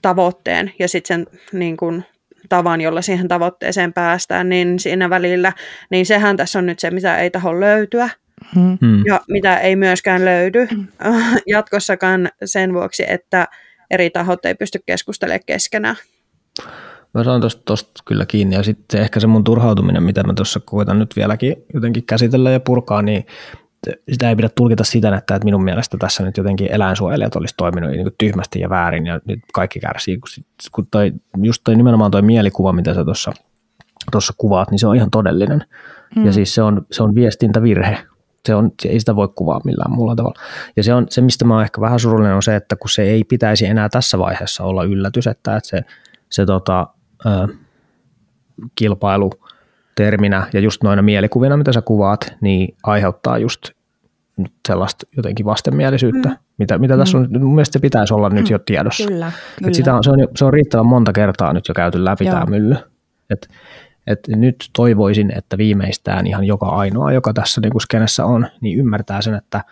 [0.02, 2.04] tavoitteen ja sitten sen niin kuin
[2.48, 5.52] tavan, jolla siihen tavoitteeseen päästään, niin siinä välillä,
[5.90, 8.08] niin sehän tässä on nyt se, mitä ei taho löytyä.
[8.54, 8.78] Hmm.
[8.80, 9.06] hmm.
[9.06, 10.86] Ja mitä ei myöskään löydy hmm.
[11.46, 13.48] jatkossakaan sen vuoksi, että
[13.90, 15.96] eri tahot ei pysty keskustelemaan keskenään.
[17.14, 20.98] Mä saan tuosta kyllä kiinni ja sitten ehkä se mun turhautuminen, mitä mä tuossa koitan
[20.98, 23.26] nyt vieläkin jotenkin käsitellä ja purkaa, niin
[24.12, 27.90] sitä ei pidä tulkita sitä, että, että minun mielestä tässä nyt jotenkin eläinsuojelijat olisi toiminut
[27.90, 30.18] niin tyhmästi ja väärin ja nyt kaikki kärsii.
[30.72, 33.32] Kun toi, just toi, nimenomaan tuo mielikuva, mitä sä tuossa
[34.12, 35.64] tuossa kuvaat, niin se on ihan todellinen.
[36.16, 36.26] Mm.
[36.26, 37.98] Ja siis se on, se on viestintävirhe.
[38.46, 40.40] Se on, se ei sitä voi kuvaa millään muulla tavalla.
[40.76, 43.02] Ja se, on, se, mistä mä oon ehkä vähän surullinen, on se, että kun se
[43.02, 45.84] ei pitäisi enää tässä vaiheessa olla yllätys, että, että se,
[46.30, 46.86] se tota,
[47.26, 47.48] ä,
[48.74, 49.30] kilpailu–
[50.04, 53.70] terminä ja just noina mielikuvina, mitä sä kuvaat, niin aiheuttaa just
[54.68, 56.36] sellaista jotenkin vastenmielisyyttä, mm.
[56.58, 58.34] mitä, mitä tässä on, mun mielestä se pitäisi olla mm.
[58.34, 59.08] nyt jo tiedossa.
[59.08, 59.72] Kyllä, kyllä.
[59.72, 62.34] sitä on, se, on, se on riittävän monta kertaa nyt jo käyty läpi Joo.
[62.34, 62.76] tämä mylly.
[63.30, 63.48] Et,
[64.06, 69.22] et nyt toivoisin, että viimeistään ihan joka ainoa, joka tässä niin skenessä on, niin ymmärtää
[69.22, 69.64] sen, että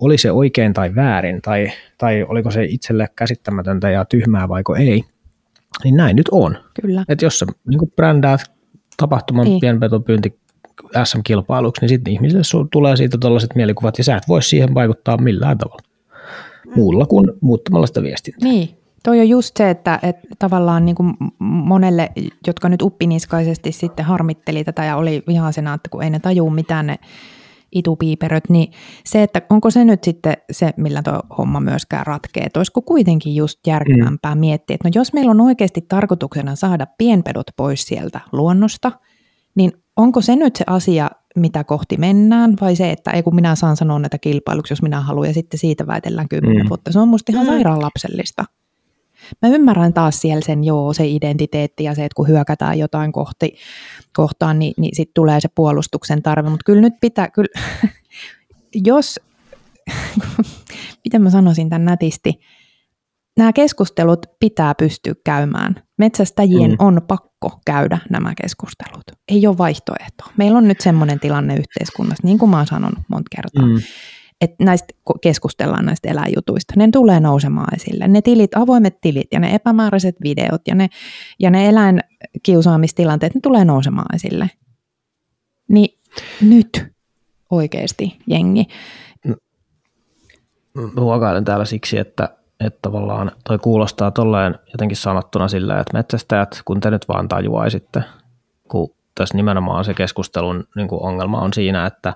[0.00, 5.04] oli se oikein tai väärin, tai, tai oliko se itselle käsittämätöntä ja tyhmää vaiko ei,
[5.84, 6.58] niin näin nyt on.
[6.82, 7.04] Kyllä.
[7.08, 8.40] Et jos sä niin brändäät
[8.96, 9.60] tapahtuman niin.
[9.60, 10.38] pienpetopyynti
[11.04, 15.58] SM-kilpailuksi, niin sitten ihmisille tulee siitä tällaiset mielikuvat, ja sä et voi siihen vaikuttaa millään
[15.58, 15.82] tavalla.
[16.76, 18.48] Muulla kuin muuttamalla sitä viestintää.
[18.48, 18.68] Niin,
[19.02, 22.12] toi on just se, että, että tavallaan niin kuin monelle,
[22.46, 26.86] jotka nyt uppiniskaisesti sitten harmitteli tätä ja oli vihasena, että kun ei ne tajuu mitään
[26.86, 26.96] ne
[27.74, 28.72] itupiiperöt, niin
[29.04, 33.34] se, että onko se nyt sitten se, millä tuo homma myöskään ratkee, että olisiko kuitenkin
[33.34, 34.38] just järkevämpää mm.
[34.38, 38.92] miettiä, että no jos meillä on oikeasti tarkoituksena saada pienpedot pois sieltä luonnosta,
[39.54, 43.54] niin onko se nyt se asia, mitä kohti mennään, vai se, että ei kun minä
[43.54, 46.68] saan sanoa näitä kilpailuksi, jos minä haluan, ja sitten siitä väitellään kymmenen mm.
[46.68, 46.92] vuotta.
[46.92, 47.50] Se on musta ihan mm.
[47.50, 48.44] sairaan lapsellista.
[49.42, 53.56] Mä ymmärrän taas siellä sen, joo, se identiteetti ja se, että kun hyökätään jotain kohti,
[54.12, 56.50] kohtaan, niin, niin sitten tulee se puolustuksen tarve.
[56.50, 57.60] Mutta kyllä nyt pitää, kyllä,
[58.86, 59.20] jos,
[61.04, 62.40] miten mä sanoisin tämän nätisti,
[63.38, 65.82] nämä keskustelut pitää pystyä käymään.
[65.98, 66.76] Metsästäjien mm.
[66.78, 69.04] on pakko käydä nämä keskustelut.
[69.28, 70.24] Ei ole vaihtoehto.
[70.36, 73.82] Meillä on nyt semmoinen tilanne yhteiskunnassa, niin kuin mä oon sanonut monta kertaa, mm
[74.40, 78.08] että näistä keskustellaan näistä eläinjutuista, ne tulee nousemaan esille.
[78.08, 80.88] Ne tilit, avoimet tilit ja ne epämääräiset videot ja ne,
[81.38, 84.50] ja ne eläinkiusaamistilanteet, ne tulee nousemaan esille.
[85.68, 85.98] Niin
[86.40, 86.86] nyt
[87.50, 88.66] oikeasti jengi.
[91.00, 92.28] Huokailen täällä siksi, että,
[92.60, 98.02] että tavallaan toi kuulostaa tolleen jotenkin sanottuna silleen, että metsästäjät, kun te nyt vaan tajuaisitte,
[98.68, 102.14] kun tässä nimenomaan se keskustelun niin ongelma on siinä, että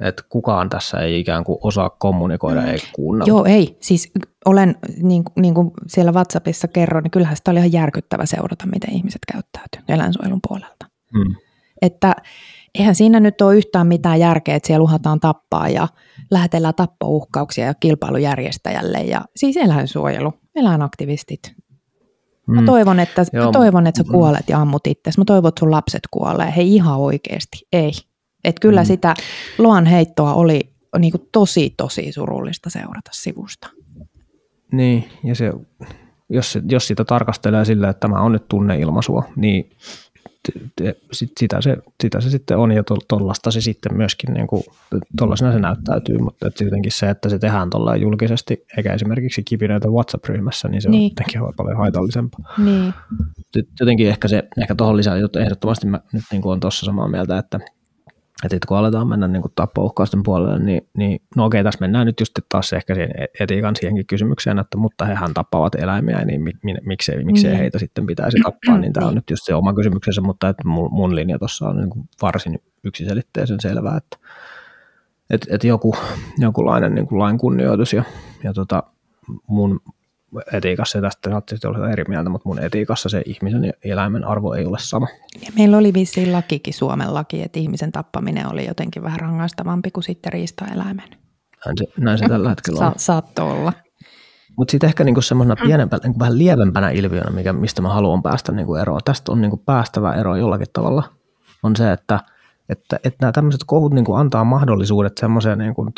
[0.00, 2.66] että kukaan tässä ei ikään kuin osaa kommunikoida mm.
[2.66, 3.28] eikä kuunnella.
[3.28, 3.76] Joo, ei.
[3.80, 4.12] Siis
[4.44, 8.94] olen, niin, niin kuin siellä WhatsAppissa kerroin, niin kyllähän sitä oli ihan järkyttävä seurata, miten
[8.94, 10.86] ihmiset käyttäytyy eläinsuojelun puolelta.
[11.14, 11.34] Mm.
[11.82, 12.14] Että
[12.74, 15.88] eihän siinä nyt ole yhtään mitään järkeä, että siellä uhataan tappaa ja
[16.30, 21.54] lähetellään tappouhkauksia ja kilpailujärjestäjälle ja siis eläinsuojelu, eläinaktivistit.
[22.46, 22.66] Mä mm.
[22.66, 23.46] toivon, että, Joo.
[23.46, 24.12] mä toivon, että sä mm.
[24.12, 25.10] kuolet ja ammut itse.
[25.18, 26.52] Mä toivon, että sun lapset kuolee.
[26.56, 27.66] Hei ihan oikeasti.
[27.72, 27.92] Ei.
[28.46, 28.86] Että kyllä mm.
[28.86, 29.14] sitä
[29.58, 30.60] loan heittoa oli
[30.98, 33.68] niin kuin tosi, tosi surullista seurata sivusta.
[34.72, 35.52] Niin, ja se,
[36.28, 39.70] jos, jos sitä tarkastelee sillä, että tämä on nyt tunneilmaisua, niin
[41.12, 44.62] sit, sitä, se, sitä se sitten on ja tuollaista se sitten myöskin, niin kuin,
[45.18, 49.88] tuollaisena se näyttäytyy, mutta että jotenkin se, että se tehdään tuolla julkisesti, eikä esimerkiksi kipinöitä
[49.88, 51.02] WhatsApp-ryhmässä, niin se niin.
[51.02, 52.54] on jotenkin paljon haitallisempaa.
[52.58, 52.94] Niin.
[53.80, 57.08] Jotenkin ehkä se, ehkä tuohon lisää, että ehdottomasti mä nyt niin kuin on tuossa samaa
[57.08, 57.60] mieltä, että
[58.44, 62.32] että kun aletaan mennä niin tappouhkausten puolelle, niin, niin no okei, tässä mennään nyt just
[62.48, 66.74] taas ehkä siihen e-, etiikan siihenkin kysymykseen, että mutta hehän tappavat eläimiä, niin mi, mi,
[66.82, 67.58] miksei, miksei mm.
[67.58, 70.92] heitä sitten pitäisi tappaa, niin tämä on nyt just se oma kysymyksensä, mutta että mun,
[70.92, 74.16] mun linja tuossa on niin varsin yksiselitteisen selvää, että
[75.30, 75.94] että, että joku,
[76.38, 78.04] jokinlainen niin kuin lain kunnioitus ja,
[78.44, 78.82] ja tota,
[79.46, 79.80] mun
[80.52, 84.52] etiikassa, ja tästä saattaa olla eri mieltä, mutta mun etiikassa se ihmisen ja eläimen arvo
[84.52, 85.08] ei ole sama.
[85.46, 90.04] Ja meillä oli vissiin lakikin, Suomen laki, että ihmisen tappaminen oli jotenkin vähän rangaistavampi kuin
[90.04, 91.08] sitten riistaeläimen.
[91.66, 92.92] Näin se, näin se tällä hetkellä on.
[92.92, 93.72] Sa- saattoi olla.
[94.56, 95.66] Mutta sitten ehkä niinku semmoisena mm.
[95.66, 99.56] pienempänä, niinku vähän lievempänä ilmiönä, mikä, mistä mä haluan päästä niinku eroon, tästä on niinku
[99.56, 101.02] päästävä ero jollakin tavalla,
[101.62, 102.20] on se, että–
[102.68, 105.92] että, että nämä tämmöiset kohut niin kuin antaa mahdollisuudet semmoiseen niin kuin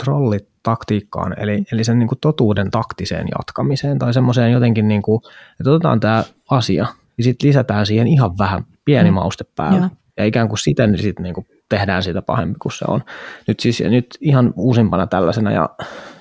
[0.69, 5.21] trollitaktiikkaan, eli, eli sen niin kuin totuuden taktiseen jatkamiseen tai semmoiseen jotenkin, niin kuin,
[5.61, 6.87] että otetaan tämä asia
[7.19, 9.15] ja sitten lisätään siihen ihan vähän pieni mm.
[9.15, 9.81] mauste päälle.
[9.81, 9.91] Ja.
[10.17, 13.03] ja ikään kuin siten niin sitten niin kuin tehdään siitä pahempi kuin se on.
[13.49, 15.69] Nyt siis nyt ihan uusimpana tällaisena ja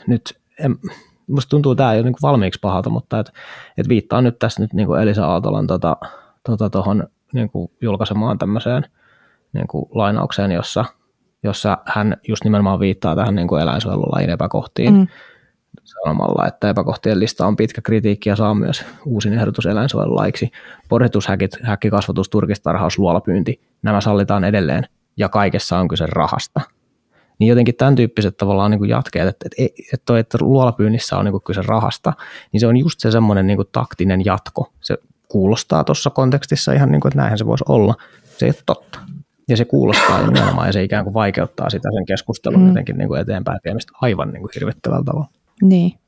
[0.08, 0.76] nyt en,
[1.28, 3.32] musta tuntuu tämä jo niin kuin valmiiksi pahalta, mutta et,
[3.78, 5.98] et viittaan nyt tässä nyt niin kuin Elisa Aaltolan tota,
[6.44, 8.86] tota tohon, niin kuin julkaisemaan tämmöiseen–
[9.54, 10.86] niin kuin lainaukseen, jossa,
[11.44, 15.08] jossa hän just nimenomaan viittaa tähän niin kuin eläinsuojelulain epäkohtiin mm.
[15.84, 20.52] sanomalla, että epäkohtien lista on pitkä kritiikki ja saa myös uusin ehdotus eläinsuojelulaiksi.
[20.90, 24.84] Porjitushäkit, häkkikasvatus, turkistarhaus, luolapyynti, nämä sallitaan edelleen
[25.18, 26.62] ja kaikessa on kyse rahasta.
[27.40, 31.26] Niin jotenkin tämän tyyppiset tavallaan niin kuin jatkeet, että, että, että, toi, että luolapyynnissä on
[31.26, 32.14] niin kuin kyse rahasta,
[32.52, 34.74] niin se on just se semmoinen niin kuin taktinen jatko.
[34.82, 34.98] Se
[35.28, 37.96] kuulostaa tuossa kontekstissa ihan niin kuin, että näinhän se voisi olla.
[38.38, 39.00] Se ei ole totta.
[39.48, 42.68] Ja se kuulostaa nimenomaan ja se ikään kuin vaikeuttaa sitä sen keskustelun mm.
[42.68, 45.30] jotenkin niin kuin eteenpäin viemistä aivan niin kuin hirvittävällä tavalla.
[45.62, 46.00] Niin.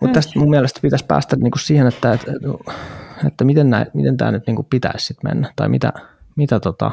[0.00, 2.32] Mutta tästä mun mielestä pitäisi päästä niin kuin siihen, että, että,
[3.26, 5.92] että miten, näin, miten tämä nyt niin kuin pitäisi sit mennä, tai mitä,
[6.36, 6.90] mitä, tota,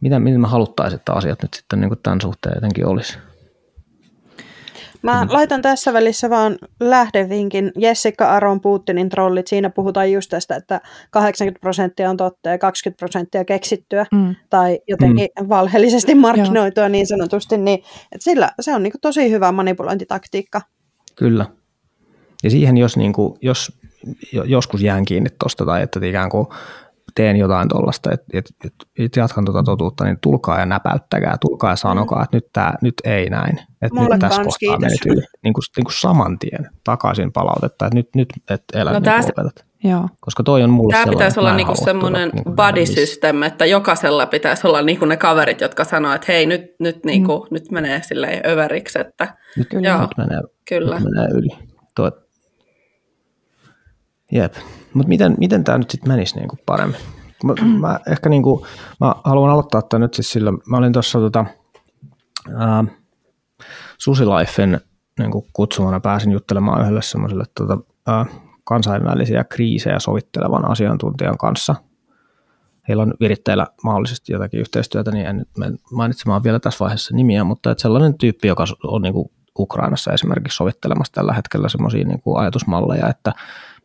[0.00, 3.18] mitä, miten me haluttaisiin, että asiat nyt sitten niin kuin tämän suhteen jotenkin olisi.
[5.02, 5.32] Mä mm.
[5.32, 7.72] laitan tässä välissä vaan lähdevinkin.
[7.78, 9.46] Jessica Aron Putinin trollit.
[9.46, 14.34] Siinä puhutaan just tästä, että 80 prosenttia on totta ja 20 prosenttia keksittyä mm.
[14.50, 15.48] tai jotenkin mm.
[15.48, 16.88] valheellisesti markkinoitua Joo.
[16.88, 17.56] niin sanotusti.
[17.56, 17.78] Niin,
[18.12, 20.60] että sillä se on niin kuin tosi hyvä manipulointitaktiikka.
[21.16, 21.46] Kyllä.
[22.42, 23.72] Ja siihen, jos, niin kuin, jos
[24.44, 26.46] joskus jään kiinni tuosta tai että ikään kuin
[27.14, 31.70] teen jotain tuollaista, että et, et, et jatkan tuota totuutta, niin tulkaa ja näpäyttäkää, tulkaa
[31.70, 32.22] ja sanokaa, mm.
[32.22, 33.58] että nyt, tää, nyt ei näin.
[33.82, 35.20] Että nyt tässä kohtaa menit yli.
[35.42, 39.04] Niin kuin, niin kuin saman tien takaisin palautetta, että nyt, nyt et elä no niin
[39.04, 39.32] tässä,
[39.84, 40.08] Joo.
[40.20, 44.26] Koska toi on mulle Tämä pitäisi että olla niinku semmoinen niinku body system, että jokaisella
[44.26, 47.54] pitäisi olla niinku ne kaverit, jotka sanoo, että hei, nyt, nyt, niinku, Mm.
[47.54, 49.34] nyt menee silleen överiksi, että
[49.70, 49.88] Kyllä.
[49.88, 50.00] Joo.
[50.00, 50.94] Nyt menee, kyllä.
[50.94, 51.48] nyt menee yli.
[51.96, 52.12] Tuo,
[54.30, 54.54] jep.
[54.94, 57.00] Mutta miten, miten tämä nyt sitten menisi niinku paremmin?
[57.44, 58.66] Mä, mä, ehkä niinku,
[59.00, 61.44] mä haluan aloittaa tämän nyt siis sillä, mä olin tuossa tota,
[62.56, 62.84] ää,
[63.98, 64.80] Susilifen
[65.18, 67.78] niinku kutsumana pääsin juttelemaan yhdelle semmoiselle tota,
[68.64, 71.74] kansainvälisiä kriisejä sovittelevan asiantuntijan kanssa.
[72.88, 75.48] Heillä on viritteillä mahdollisesti jotakin yhteistyötä, niin en nyt
[75.92, 80.56] mainitsemaan vielä tässä vaiheessa nimiä, mutta että sellainen tyyppi, joka on niin kuin Ukrainassa esimerkiksi
[80.56, 83.32] sovittelemassa tällä hetkellä semmoisia niin ajatusmalleja, että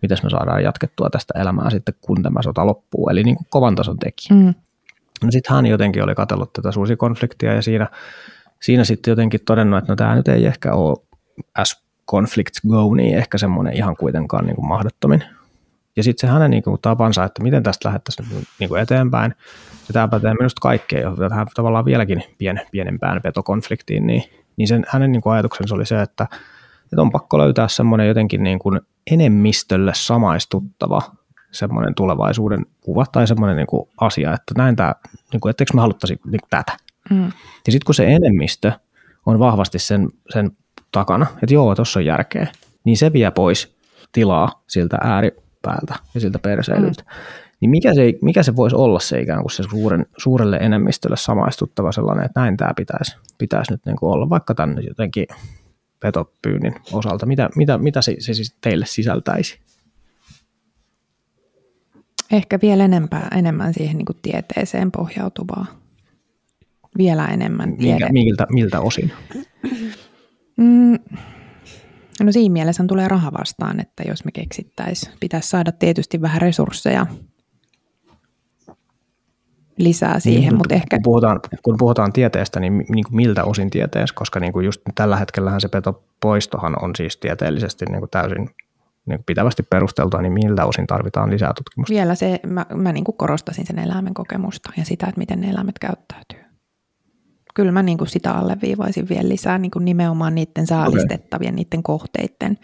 [0.01, 3.75] miten me saadaan jatkettua tästä elämää sitten, kun tämä sota loppuu, eli niin kuin kovan
[3.75, 4.39] tason tekijä.
[4.39, 4.53] Mm.
[5.23, 7.87] No sitten hän jotenkin oli katsellut tätä susikonfliktia ja siinä,
[8.61, 10.97] siinä sitten jotenkin todennut, että no tämä nyt ei ehkä ole
[11.57, 15.23] as conflicts go, niin ehkä semmoinen ihan kuitenkaan niin kuin mahdottomin.
[15.95, 19.35] Ja sitten se hänen niin kuin, tapansa, että miten tästä lähdettäisiin niin kuin eteenpäin,
[19.87, 24.23] ja tämä pätee minusta kaikkeen, tähän tavallaan vieläkin pien, pienempään petokonfliktiin, niin,
[24.57, 26.27] niin sen, hänen niin kuin ajatuksensa oli se, että,
[26.95, 28.81] että on pakko löytää semmoinen jotenkin niin kuin
[29.11, 31.01] enemmistölle samaistuttava
[31.51, 34.95] semmoinen tulevaisuuden kuva tai semmoinen niin kuin asia, että näin tämä,
[35.31, 36.77] niin kuin, etteikö me haluttaisi niin kuin tätä.
[37.09, 37.25] Mm.
[37.65, 38.71] Ja sitten kun se enemmistö
[39.25, 40.51] on vahvasti sen, sen
[40.91, 42.47] takana, että joo, tuossa on järkeä,
[42.83, 43.75] niin se vie pois
[44.11, 47.03] tilaa siltä ääripäältä ja siltä perseilyltä.
[47.03, 47.09] Mm.
[47.59, 51.91] Niin mikä se, mikä se voisi olla se ikään kuin se suuren, suurelle enemmistölle samaistuttava
[51.91, 55.27] sellainen, että näin tämä pitäisi, pitäisi nyt niin kuin olla, vaikka tänne jotenkin
[55.99, 57.25] petopyynnin osalta.
[57.25, 59.59] Mitä, mitä, mitä se, se siis teille sisältäisi?
[62.31, 65.65] Ehkä vielä enempää, enemmän siihen niin kuin tieteeseen pohjautuvaa.
[66.97, 69.11] Vielä enemmän Minkä, miltä, miltä osin?
[70.57, 70.99] Mm,
[72.23, 77.05] no siinä mielessä tulee raha vastaan, että jos me keksittäisiin, pitäisi saada tietysti vähän resursseja
[79.77, 83.69] lisää siihen, Niin, mutta ehkä kun, puhutaan, kun puhutaan tieteestä, niin, niin kuin miltä osin
[83.69, 88.49] tieteestä, koska niin kuin just tällä hetkellähän se petopoistohan on siis tieteellisesti niin kuin täysin
[89.05, 91.93] niin kuin pitävästi perusteltua, niin miltä osin tarvitaan lisää tutkimusta?
[91.93, 95.49] vielä se, mä, mä niin kuin korostasin sen eläimen kokemusta ja sitä, että miten ne
[95.49, 96.45] eläimet käyttäytyy.
[97.55, 101.63] Kyllä mä niin kuin sitä alleviivaisin vielä lisää niin kuin nimenomaan niiden saalistettavien, okay.
[101.63, 102.57] niiden kohteiden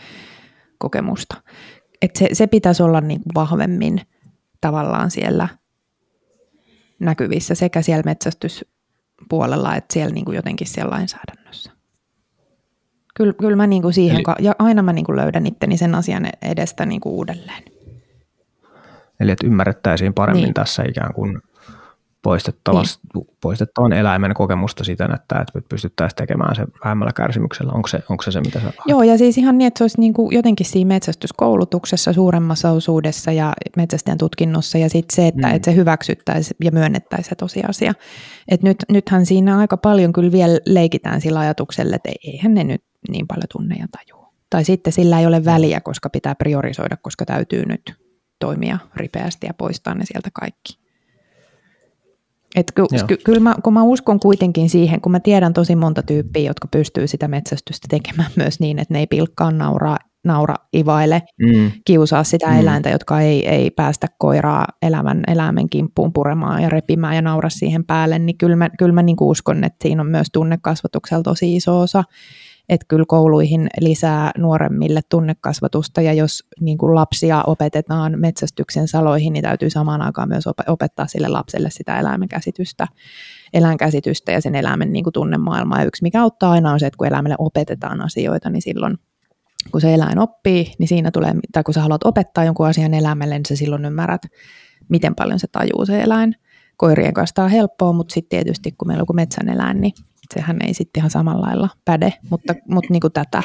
[0.78, 1.42] kokemusta.
[2.02, 4.02] Et se, se pitäisi olla niin kuin vahvemmin
[4.62, 5.48] tavallaan siellä
[7.02, 11.72] näkyvissä sekä siellä metsästyspuolella että siellä niin kuin jotenkin siellä lainsäädännössä.
[13.16, 14.46] Kyllä, kyllä mä niin kuin siihen, Eli- Eli...
[14.46, 17.64] ja aina mä niin kuin löydän itteni sen asian edestä niin kuin uudelleen.
[19.20, 20.54] Eli että ymmärrettäisiin paremmin niin.
[20.54, 21.42] tässä ikään kuin
[22.24, 22.86] poistettavan,
[23.42, 27.72] poistettavan eläimen kokemusta siten, että, että pystyttäisiin tekemään se vähemmällä kärsimyksellä.
[27.72, 30.00] Onko se, onko se se, mitä sä Joo, ja siis ihan niin, että se olisi
[30.00, 35.52] niin kuin jotenkin siinä metsästyskoulutuksessa suuremmassa osuudessa ja metsästäjän tutkinnossa, ja sitten se, että, Mm.
[35.52, 35.56] mm.
[35.56, 37.94] että se hyväksyttäisiin ja myönnettäisiin se tosiasia.
[38.48, 42.84] Et nyt, nythän siinä aika paljon kyllä vielä leikitään sillä ajatuksella, että eihän ne nyt
[43.10, 44.34] niin paljon tunne ja tajua.
[44.50, 47.96] Tai sitten sillä ei ole väliä, koska pitää priorisoida, koska täytyy nyt
[48.40, 50.81] toimia ripeästi ja poistaa ne sieltä kaikki.
[52.56, 53.08] Et ky, Joo.
[53.08, 56.68] ky, kyllä mä, kun mä uskon kuitenkin siihen, kun mä tiedän tosi monta tyyppiä, jotka
[56.68, 61.72] pystyy sitä metsästystä tekemään myös niin, että ne ei pilkkaa, nauraa, naura, ivaile, mm.
[61.86, 62.60] kiusaa sitä Mm.
[62.60, 67.86] eläintä, jotka ei, ei päästä koiraa elämän eläimen kimppuun puremaan ja repimään ja naura siihen
[67.86, 71.80] päälle, niin kyllä mä, kyllä mä niin uskon, että siinä on myös tunnekasvatuksella tosi iso
[71.80, 72.04] osa,
[72.72, 79.44] että kyllä kouluihin lisää nuoremmille tunnekasvatusta ja jos niin kuin lapsia opetetaan metsästyksen saloihin, niin
[79.44, 82.88] täytyy samaan aikaan myös op- opettaa sille lapselle sitä eläimen käsitystä,
[83.54, 85.80] eläinkäsitystä ja sen eläimen niin kuin tunnemaailmaa.
[85.80, 88.98] Ja yksi mikä auttaa aina on se, että kun eläimelle opetetaan asioita, niin silloin
[89.72, 93.36] kun se eläin oppii, niin siinä tulee, tai kun sä haluat opettaa jonkun asian eläimelle,
[93.36, 94.22] niin sä silloin ymmärrät,
[94.90, 96.36] miten paljon se tajuu se eläin.
[96.82, 99.94] Koirien kanssa tämä on helppoa, mutta sitten tietysti kun meillä on joku metsän eläin, niin
[100.34, 103.44] sehän ei sitten ihan samalla lailla päde, mutta, mutta niin kuin tätä.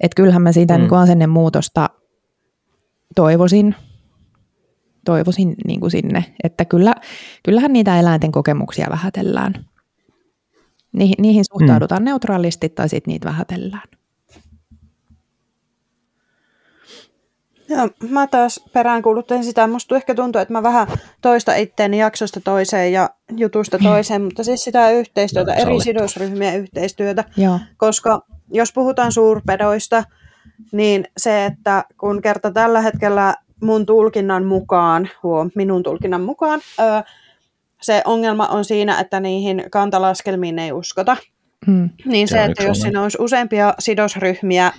[0.00, 0.78] Että kyllähän mä siitä Mm.
[0.78, 0.80] mm.
[0.80, 1.90] niin kuin asennemuutosta
[3.14, 3.74] toivoisin,
[5.04, 6.94] toivoisin niin kuin sinne, että kyllä,
[7.42, 9.54] kyllähän niitä eläinten kokemuksia vähätellään.
[10.92, 12.04] Niihin, niihin suhtaudutaan mm.
[12.04, 13.88] neutraalisti tai sitten niitä vähätellään.
[17.68, 19.66] Joo, mä taas peräänkuuluttaisin sitä.
[19.66, 20.86] Musta ehkä tuntuu, että mä vähän
[21.22, 27.24] toista itteeni jaksosta toiseen ja jutusta toiseen, mutta siis sitä yhteistyötä, Joo, eri sidosryhmien yhteistyötä.
[27.36, 27.60] Joo.
[27.76, 28.20] Koska
[28.52, 30.04] jos puhutaan suurpedoista,
[30.72, 37.02] niin se, että kun kerta tällä hetkellä mun tulkinnan mukaan, huom, minun tulkinnan mukaan, öö,
[37.82, 41.16] se ongelma on siinä, että niihin kantalaskelmiin ei uskota.
[41.66, 41.90] Mm.
[42.04, 44.72] Niin Se se, että jos siinä olisi useampia sidosryhmiä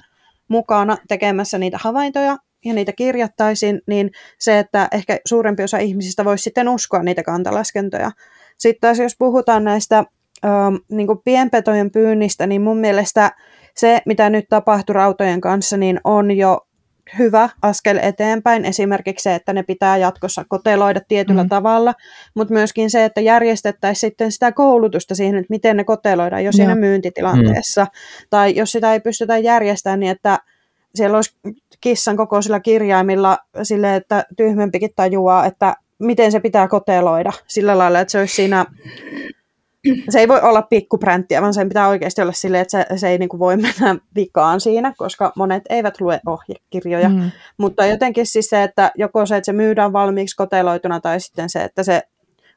[0.47, 6.43] mukana tekemässä niitä havaintoja, ja niitä kirjattaisiin, niin se, että ehkä suurempi osa ihmisistä voisi
[6.43, 8.11] sitten uskoa niitä kantalaskentoja.
[8.57, 10.03] Sitten taas jos puhutaan näistä
[10.45, 10.49] ö,
[10.91, 13.31] niin kuin pienpetojen pyynnistä, niin mun mielestä
[13.75, 16.59] se, mitä nyt tapahtuu rautojen kanssa, niin on jo
[17.17, 18.65] hyvä askel eteenpäin.
[18.65, 21.49] Esimerkiksi se, että ne pitää jatkossa koteloida tietyllä mm.
[21.49, 21.93] tavalla,
[22.35, 26.75] mutta myöskin se, että järjestettäisiin sitten sitä koulutusta siihen, että miten ne koteloidaan jo siinä
[26.75, 27.83] myyntitilanteessa.
[27.83, 28.27] Mm.
[28.29, 30.39] Tai jos sitä ei pystytä järjestämään, niin että
[30.97, 31.39] siellä olisi
[31.81, 38.11] kissan kokoisilla kirjaimilla sille, että tyhmempikin tajuaa, että miten se pitää koteloida sillä lailla, että
[38.11, 38.65] se olisi siinä
[40.09, 43.17] se ei voi olla pikkupränttiä, vaan sen pitää oikeasti olla silleen, että se, se ei
[43.17, 47.09] niin kuin voi mennä vikaan siinä, koska monet eivät lue ohjekirjoja.
[47.09, 47.31] Mm.
[47.57, 51.63] Mutta jotenkin siis se, että joko se, että se myydään valmiiksi koteloituna, tai sitten se,
[51.63, 52.01] että se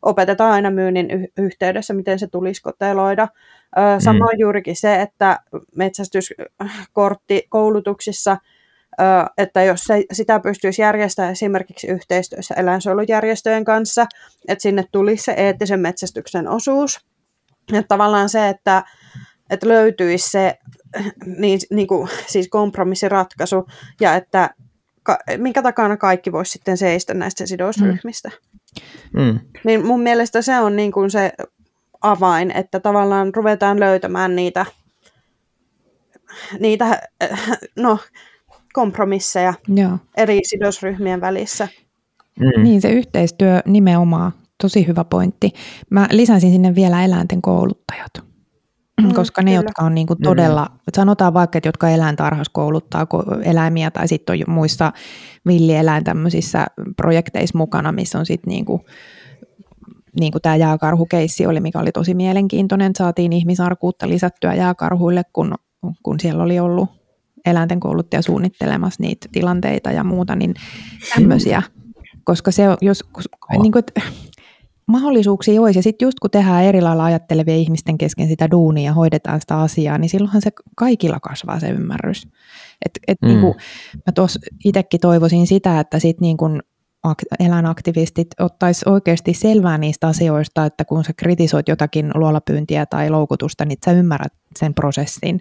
[0.03, 3.29] opetetaan aina myynnin y- yhteydessä, miten se tulisi koteloida.
[3.79, 4.41] Ö, samoin mm.
[4.41, 5.39] juurikin se, että
[5.77, 8.37] metsästyskortti koulutuksissa,
[9.39, 14.07] että jos se, sitä pystyisi järjestämään esimerkiksi yhteistyössä eläinsuojelujärjestöjen kanssa,
[14.49, 17.07] että sinne tulisi se eettisen metsästyksen osuus,
[17.73, 18.83] että tavallaan se, että,
[19.51, 20.59] että löytyisi se
[21.39, 23.67] niin, niin kuin, siis kompromissiratkaisu
[24.01, 24.51] ja että
[25.03, 28.29] ka, minkä takana kaikki voisi sitten seistä näistä sidosryhmistä.
[28.29, 28.50] Mm.
[29.13, 29.41] Mm.
[29.65, 31.33] Niin mun mielestä se on niin kuin se
[32.01, 34.67] avain, että tavallaan ruvetaan löytämään niitä,
[36.61, 37.01] niitä
[37.77, 37.99] no,
[38.73, 39.99] kompromisseja Joo.
[40.17, 41.69] eri sidosryhmien välissä.
[42.41, 42.63] Mm.
[42.63, 45.53] Niin, se yhteistyö nimenomaan Tosi hyvä pointti.
[45.91, 48.30] Mä lisäisin sinne vielä eläinten kouluttajat.
[49.03, 49.59] Mm, koska ne, kyllä.
[49.59, 50.79] jotka on niinku todella, mm.
[50.97, 53.07] sanotaan vaikka, että jotka eläintarhassa kouluttaa
[53.43, 54.93] eläimiä tai sitten on muissa
[55.47, 58.85] villieläin tämmöisissä projekteissa mukana, missä on sitten niinku,
[60.21, 62.93] niin kuin tämä jääkarhukeissi oli, mikä oli tosi mielenkiintoinen.
[62.99, 65.55] Saatiin ihmisarkuutta lisättyä jääkarhuille, kun,
[66.03, 66.89] kun siellä oli ollut
[67.47, 70.55] eläinten kouluttaja suunnittelemassa niitä tilanteita ja muuta, niin
[71.15, 71.63] tämmöisiä.
[72.25, 73.05] Koska se, jos,
[73.63, 74.01] niin kuin, että
[74.91, 75.79] mahdollisuuksia olisi.
[75.79, 79.59] Ja sitten just kun tehdään eri lailla ajattelevia ihmisten kesken sitä duunia ja hoidetaan sitä
[79.61, 82.29] asiaa, niin silloinhan se kaikilla kasvaa se ymmärrys.
[82.87, 83.29] Et, et mm.
[83.29, 83.55] niin kuin,
[84.07, 86.61] mä tuossa itsekin toivoisin sitä, että sit niin kuin
[87.41, 93.79] eläinaktivistit ottaisi oikeasti selvää niistä asioista, että kun sä kritisoit jotakin luolapyyntiä tai loukutusta, niin
[93.85, 95.41] sä ymmärrät sen prosessin.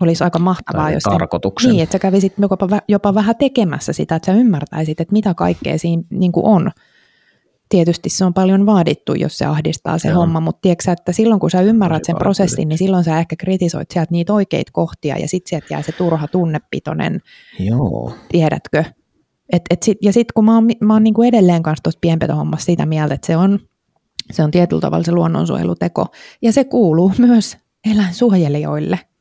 [0.00, 1.70] Olisi aika mahtavaa, jos tarkoituksen.
[1.70, 5.78] niin, että sä kävisit jopa, jopa vähän tekemässä sitä, että sä ymmärtäisit, että mitä kaikkea
[5.78, 6.70] siinä niin kuin on
[7.72, 10.20] tietysti se on paljon vaadittu, jos se ahdistaa se Joo.
[10.20, 13.90] homma, mutta tiedätkö että silloin kun sä ymmärrät sen prosessin, niin silloin sä ehkä kritisoit
[13.90, 17.20] sieltä niitä oikeita kohtia ja sitten sieltä jää se turha tunnepitoinen,
[17.58, 18.14] Joo.
[18.28, 18.84] tiedätkö?
[19.52, 22.66] Et, et sit, ja sitten kun mä oon, mä oon niinku edelleen kanssa tuossa pienpetohommassa
[22.66, 23.58] sitä mieltä, että se on,
[24.32, 26.06] se on tietyllä tavalla se luonnonsuojeluteko
[26.42, 27.56] ja se kuuluu myös
[27.90, 28.98] eläinsuojelijoille–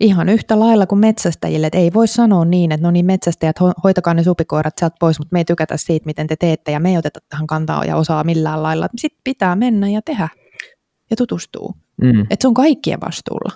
[0.00, 4.14] Ihan yhtä lailla kuin metsästäjille, että ei voi sanoa niin, että no niin metsästäjät, hoitakaa
[4.14, 6.96] ne supikoirat sieltä pois, mutta me ei tykätä siitä, miten te teette ja me ei
[6.96, 8.86] oteta tähän kantaa ja osaa millään lailla.
[8.96, 10.28] Sitten pitää mennä ja tehdä
[11.10, 11.74] ja tutustuu.
[12.02, 12.20] Mm.
[12.20, 13.52] Että se on kaikkien vastuulla.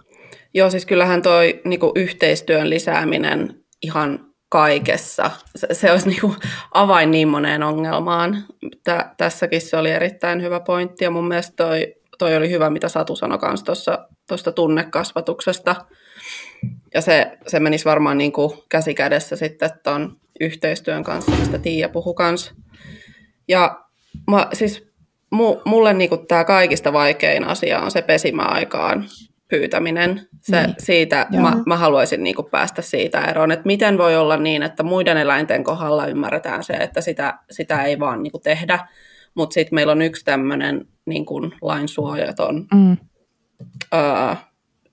[0.54, 6.34] Joo, siis kyllähän toi niinku, yhteistyön lisääminen ihan kaikessa, se, se olisi niinku,
[6.74, 8.44] avain niin moneen ongelmaan.
[8.84, 12.88] Tä, tässäkin se oli erittäin hyvä pointti ja mun mielestä toi, toi oli hyvä, mitä
[12.88, 13.38] Satu sanoi
[14.28, 15.76] tuosta tunnekasvatuksesta
[16.94, 21.88] ja se, se menisi varmaan niin kuin käsi kädessä sitten tuon yhteistyön kanssa, mistä Tiia
[21.88, 22.54] puhui kanssa.
[23.48, 23.84] Ja
[24.30, 24.88] mä, siis
[25.30, 29.04] mu, mulle niin kuin tämä kaikista vaikein asia on se pesimäaikaan
[29.48, 30.28] pyytäminen.
[30.40, 30.74] Se, niin.
[30.78, 34.82] siitä, mä, mä haluaisin niin kuin päästä siitä eroon, että miten voi olla niin, että
[34.82, 38.78] muiden eläinten kohdalla ymmärretään se, että sitä, sitä ei vaan niin kuin tehdä,
[39.34, 42.96] mutta sitten meillä on yksi tämmöinen niin kuin lainsuojaton mm.
[43.94, 44.34] öö,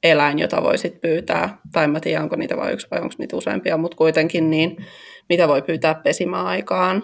[0.06, 3.78] eläin, jota voisit pyytää, tai mä tiedän, onko niitä vain yksi vai onko niitä useampia,
[3.78, 4.86] mutta kuitenkin niin,
[5.30, 7.04] mitä voi pyytää pesimäaikaan.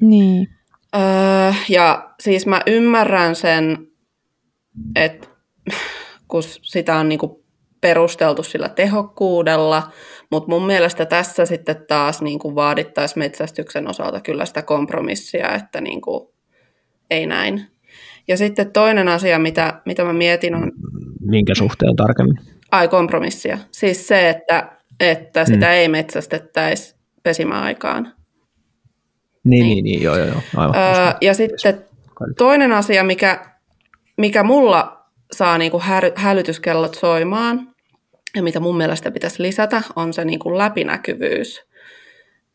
[0.00, 0.48] Niin.
[0.96, 3.78] Öö, ja siis mä ymmärrän sen,
[4.96, 5.28] että
[6.28, 7.44] kun sitä on niinku
[7.80, 9.82] perusteltu sillä tehokkuudella,
[10.30, 16.34] mutta mun mielestä tässä sitten taas niinku vaadittaisiin metsästyksen osalta kyllä sitä kompromissia, että niinku,
[17.10, 17.66] ei näin.
[18.28, 20.72] Ja sitten toinen asia, mitä, mitä mä mietin on...
[21.20, 22.38] Minkä suhteen tarkemmin?
[22.70, 23.58] Ai kompromissia.
[23.72, 25.72] Siis se, että, että sitä mm.
[25.72, 28.12] ei metsästettäisi pesimäaikaan.
[29.44, 30.40] Niin, niin, niin, niin joo, joo, joo.
[30.56, 30.76] Aivan.
[30.76, 31.84] Öö, ja sitten
[32.38, 33.46] toinen asia, mikä,
[34.16, 37.74] mikä mulla saa niinku hä- hälytyskellot soimaan,
[38.36, 41.62] ja mitä mun mielestä pitäisi lisätä, on se niinku läpinäkyvyys.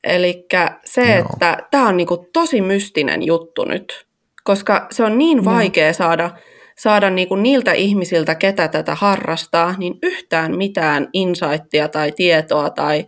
[0.03, 0.45] Eli
[0.85, 1.29] se, Joo.
[1.33, 4.05] että tämä on niinku tosi mystinen juttu nyt
[4.45, 5.95] koska se on niin vaikea mm.
[5.95, 6.29] saada,
[6.77, 13.05] saada niinku niiltä ihmisiltä, ketä tätä harrastaa, niin yhtään mitään insightia tai tietoa tai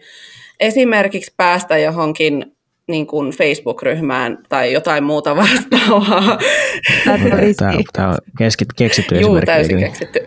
[0.60, 2.58] esimerkiksi päästä johonkin
[2.88, 6.38] niin kuin Facebook-ryhmään tai jotain muuta vastaavaa.
[7.94, 9.46] Tämä on keskit, keksitty Joo, esimerkki.
[9.46, 10.20] täysin keksitty.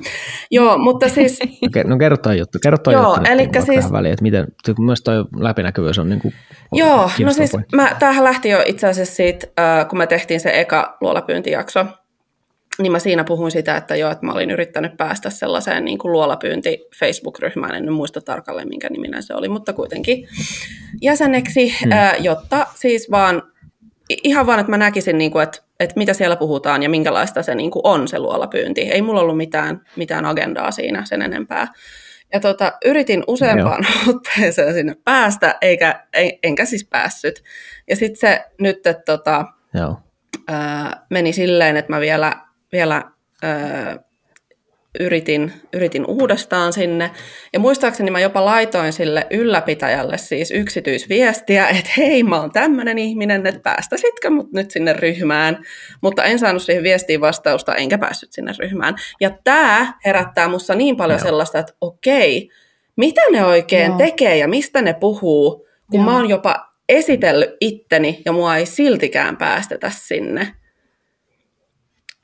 [0.50, 1.38] Joo, mutta siis...
[1.86, 4.46] No kerro toi juttu, kerro toi Joo, juttu vaikka siis- tähän väliin, että miten,
[4.78, 6.34] myös toi läpinäkyvyys on niin kuin
[6.72, 10.60] Joo, no siis mä, tämähän lähti jo itse asiassa siitä, äh, kun me tehtiin se
[10.60, 11.84] eka luolapyyntijakso,
[12.78, 16.12] niin mä siinä puhuin sitä, että joo, että mä olin yrittänyt päästä sellaiseen niin kuin
[16.12, 20.28] luolapyynti Facebook-ryhmään, en muista tarkalleen minkä niminen se oli, mutta kuitenkin
[21.02, 21.92] jäseneksi, Hmm.
[21.92, 23.42] äh, jotta siis vaan,
[24.24, 27.54] ihan vaan, että mä näkisin, niin kuin, että, että mitä siellä puhutaan ja minkälaista se
[27.54, 28.80] niin kuin on se luolapyynti.
[28.80, 31.66] Ei mulla ollut mitään, mitään agendaa siinä sen enempää.
[32.32, 37.42] Ja tota, yritin useampaan otteeseen sinne päästä, eikä, en, enkä siis päässyt.
[37.90, 39.96] Ja sitten se nyt, että tota, Joo.
[40.48, 42.32] ää, meni silleen, että mä vielä,
[42.72, 43.02] vielä
[43.42, 43.98] ää,
[45.00, 47.10] yritin, yritin uudestaan sinne.
[47.52, 53.46] Ja muistaakseni mä jopa laitoin sille ylläpitäjälle siis yksityisviestiä, että hei, mä oon tämmöinen ihminen,
[53.46, 55.64] että päästäisitkö mut nyt sinne ryhmään.
[56.00, 58.94] Mutta en saanut siihen viestiin vastausta, enkä päässyt sinne ryhmään.
[59.20, 61.24] Ja tämä herättää mussa niin paljon Joo.
[61.26, 62.50] sellaista, että okei,
[62.96, 63.98] mitä ne oikein Joo.
[63.98, 66.04] tekee ja mistä ne puhuu, kun Joo.
[66.04, 70.52] mä oon jopa esitellyt itteni ja mua ei siltikään päästetä sinne.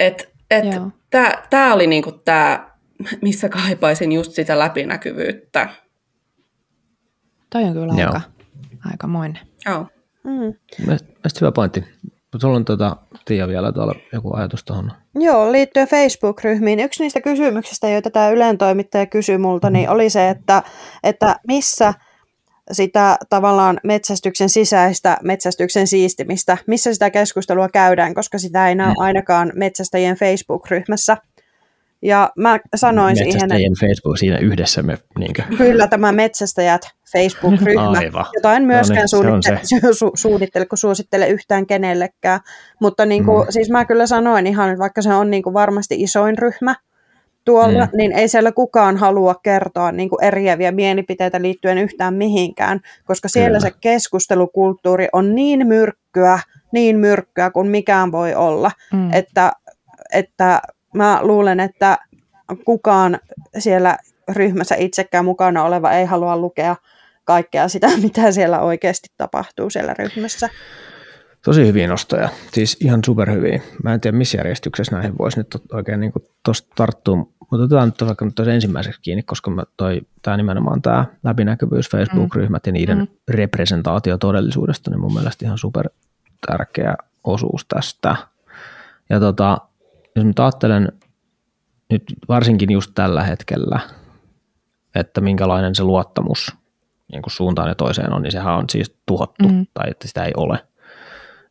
[0.01, 0.32] Et, et Joo.
[1.51, 2.71] Tämä oli niinku tämä,
[3.23, 5.69] missä kaipaisin just sitä läpinäkyvyyttä.
[7.51, 8.07] Toi on kyllä Joo.
[8.07, 8.21] aika,
[8.91, 9.39] aikamoinen.
[9.67, 9.87] Joo.
[10.25, 10.55] Mm.
[10.79, 11.85] Mielestäni hyvä pointti.
[12.41, 14.93] Sulla on tuota, Tiia vielä tuolla joku ajatus tuohon.
[15.15, 16.81] Joo, liittyen Facebook-ryhmiin.
[16.81, 20.63] Yksi niistä kysymyksistä, joita tämä Ylen toimittaja kysyi multa, niin oli se, että,
[21.03, 21.95] että missä
[22.73, 29.53] sitä tavallaan metsästyksen sisäistä metsästyksen siistimistä, missä sitä keskustelua käydään, koska sitä ei näy ainakaan
[29.55, 31.17] metsästäjien Facebook-ryhmässä.
[32.05, 35.43] Ja mä sanoin siihen, että Metsästäjien Facebook, siinä yhdessä me niinkö.
[35.59, 36.83] kyllä tämä metsästäjät
[37.13, 38.27] Facebook-ryhmä, Aivan.
[38.35, 42.41] jota en myöskään No niin, suunnittele, su, suunnittele, kun suosittele yhtään kenellekään.
[42.81, 43.53] Mutta niin kuin, Mm.
[43.53, 46.75] siis mä kyllä sanoin ihan, että vaikka se on niin kuin varmasti isoin ryhmä
[47.45, 47.91] tuolla, Mm.
[47.97, 53.59] niin ei siellä kukaan halua kertoa niin kuin eriäviä mielipiteitä liittyen yhtään mihinkään, koska siellä
[53.59, 53.71] Kyllä.
[53.71, 56.39] se keskustelukulttuuri on niin myrkkyä,
[56.73, 59.13] niin myrkkyä kuin mikään voi olla, Mm.
[59.13, 59.53] että,
[60.13, 60.61] että
[60.95, 61.99] mä luulen, että
[62.65, 63.19] kukaan
[63.59, 63.97] siellä
[64.29, 66.77] ryhmässä itsekään mukana oleva ei halua lukea
[67.25, 70.49] kaikkea sitä, mitä siellä oikeasti tapahtuu siellä ryhmässä.
[71.45, 73.63] Tosi hyviä nostoja, siis ihan superhyviä.
[73.85, 76.13] Mä en tiedä, missä järjestyksessä näihin voisi nyt oikein niin
[76.45, 81.05] tuosta tarttua, mutta otetaan nyt vaikka nyt ensimmäiseksi kiinni, koska mä toi, tämä nimenomaan tämä
[81.25, 83.07] läpinäkyvyys, Facebook-ryhmät ja niiden Mm.
[83.29, 85.89] representaatio todellisuudesta, niin mun mielestä ihan super
[86.47, 88.17] tärkeä osuus tästä.
[89.11, 89.59] Ja tota,
[90.17, 90.93] jos nyt ajattelen
[91.91, 93.81] nyt varsinkin just tällä hetkellä,
[94.95, 96.53] että minkälainen se luottamus
[97.13, 99.67] niin kuin suuntaan ja toiseen on, niin sehän on siis tuhottu Mm.
[99.75, 100.59] tai että sitä ei ole.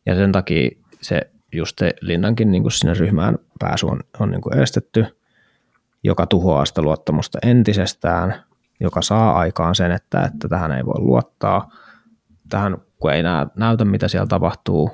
[0.06, 1.20] Ja sen takia se
[1.52, 5.06] just se Linnankin niin kuin sinne ryhmään pääsy on, on niin kuin estetty,
[6.04, 8.34] joka tuhoaa sitä luottamusta entisestään,
[8.80, 11.70] joka saa aikaan sen, että, että tähän ei voi luottaa,
[12.48, 14.90] tähän kun ei nä, näytä, mitä siellä tapahtuu,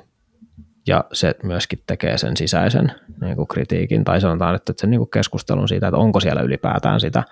[0.87, 2.91] ja se myöskin tekee sen sisäisen
[3.21, 6.99] niin kuin kritiikin, tai sanotaan, että sen niin kuin keskustelun siitä, että onko siellä ylipäätään
[6.99, 7.23] sitä,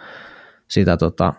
[0.67, 1.33] sitä tota,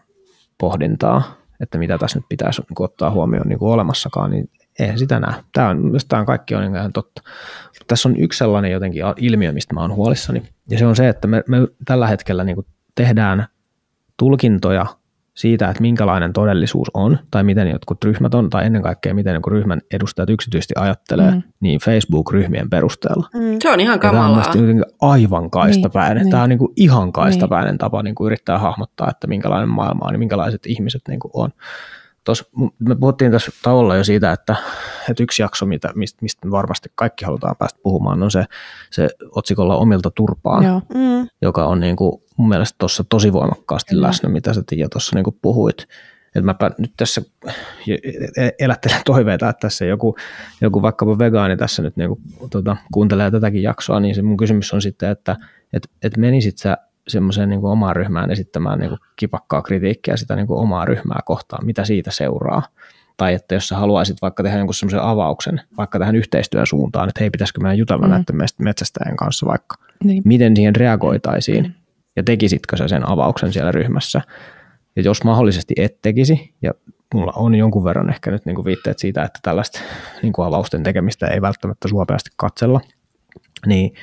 [0.59, 1.23] pohdintaa,
[1.61, 5.21] että mitä tässä nyt pitäisi niin kuin ottaa huomioon niin kuin olemassakaan, niin eihän sitä
[5.21, 5.35] näe.
[5.53, 7.23] Tämä on, myös tämä kaikki on niin ihan totta.
[7.65, 11.09] Mutta tässä on yksi sellainen jotenkin ilmiö, mistä mä oon huolissani, ja se on se,
[11.09, 13.47] että me, me tällä hetkellä niin tehdään
[14.17, 14.87] tulkintoja
[15.35, 19.51] siitä, että minkälainen todellisuus on, tai miten jotkut ryhmät on, tai ennen kaikkea miten joku
[19.51, 21.43] ryhmän edustajat yksityisesti ajattelee, Mm.
[21.61, 23.29] niin Facebook-ryhmien perusteella.
[23.35, 23.57] Mm.
[23.63, 24.85] Se on ihan Ja tämä on kamalaa.
[25.01, 26.17] aivan kaistapäinen.
[26.17, 27.13] Niin, Niin, tämä on niin kuin ihan Niin.
[27.13, 31.31] kaistapäinen tapa niin kuin yrittää hahmottaa, että minkälainen maailma on ja minkälaiset ihmiset niin kuin
[31.35, 31.51] on.
[32.29, 32.45] Tuossa,
[32.79, 34.57] me puhuttiin tässä tauolla jo siitä, että,
[35.11, 38.45] että yksi jakso, mitä, mistä, mistä varmasti kaikki halutaan päästä puhumaan, on se,
[38.91, 40.83] se otsikolla Omilta turpaan, Joo.
[40.95, 41.29] Mm.
[41.43, 44.07] joka on niin kuin mun mielestä tuossa tosi voimakkaasti Kyllä.
[44.07, 45.83] läsnä, mitä sä Tiia tuossa niin kuin puhuit.
[46.27, 47.23] Että mäpä nyt tässä
[48.59, 50.17] elättelen toiveita, että tässä joku,
[50.61, 54.73] joku vaikkapa vegaani tässä nyt niin kuin, tota, kuuntelee tätäkin jaksoa, niin se mun kysymys
[54.73, 55.37] on sitten, että
[55.73, 56.77] et, et menisit sä
[57.09, 61.67] semmoiseen niin omaan ryhmään esittämään niin kuin kipakkaa kritiikkiä sitä niin kuin omaa ryhmää kohtaan,
[61.67, 62.63] mitä siitä seuraa.
[63.17, 67.31] Tai että jos sä haluaisit vaikka tehdä jonkun semmoisen avauksen, vaikka tähän yhteistyösuuntaan, että hei,
[67.31, 68.11] pitäisikö meidän jutella Mm.
[68.11, 70.23] näiden meistä metsästäjän kanssa vaikka, Niin.
[70.25, 71.75] miten siihen reagoitaisiin
[72.17, 74.21] ja tekisitkö sä sen avauksen siellä ryhmässä.
[74.97, 76.73] Ja jos mahdollisesti et tekisi, ja
[77.15, 79.81] mulla on jonkun verran ehkä nyt niin kuin viitteet siitä, että tällaista
[80.23, 82.81] niin kuin avausten tekemistä ei välttämättä suopeasti katsella,
[83.67, 83.95] niin,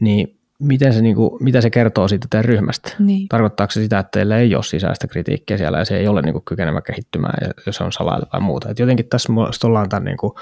[0.00, 2.92] niin miten se, niin kuin, mitä se kertoo siitä teidän ryhmästä?
[2.98, 3.28] Niin.
[3.28, 6.32] Tarkoittaako se sitä, että teillä ei ole sisäistä kritiikkiä siellä ja se ei ole niin
[6.32, 8.70] kuin, kykenevä kehittymään, jos se on salailla tai muuta?
[8.70, 9.32] Et jotenkin tässä
[9.64, 10.32] ollaan tämän, niin kuin,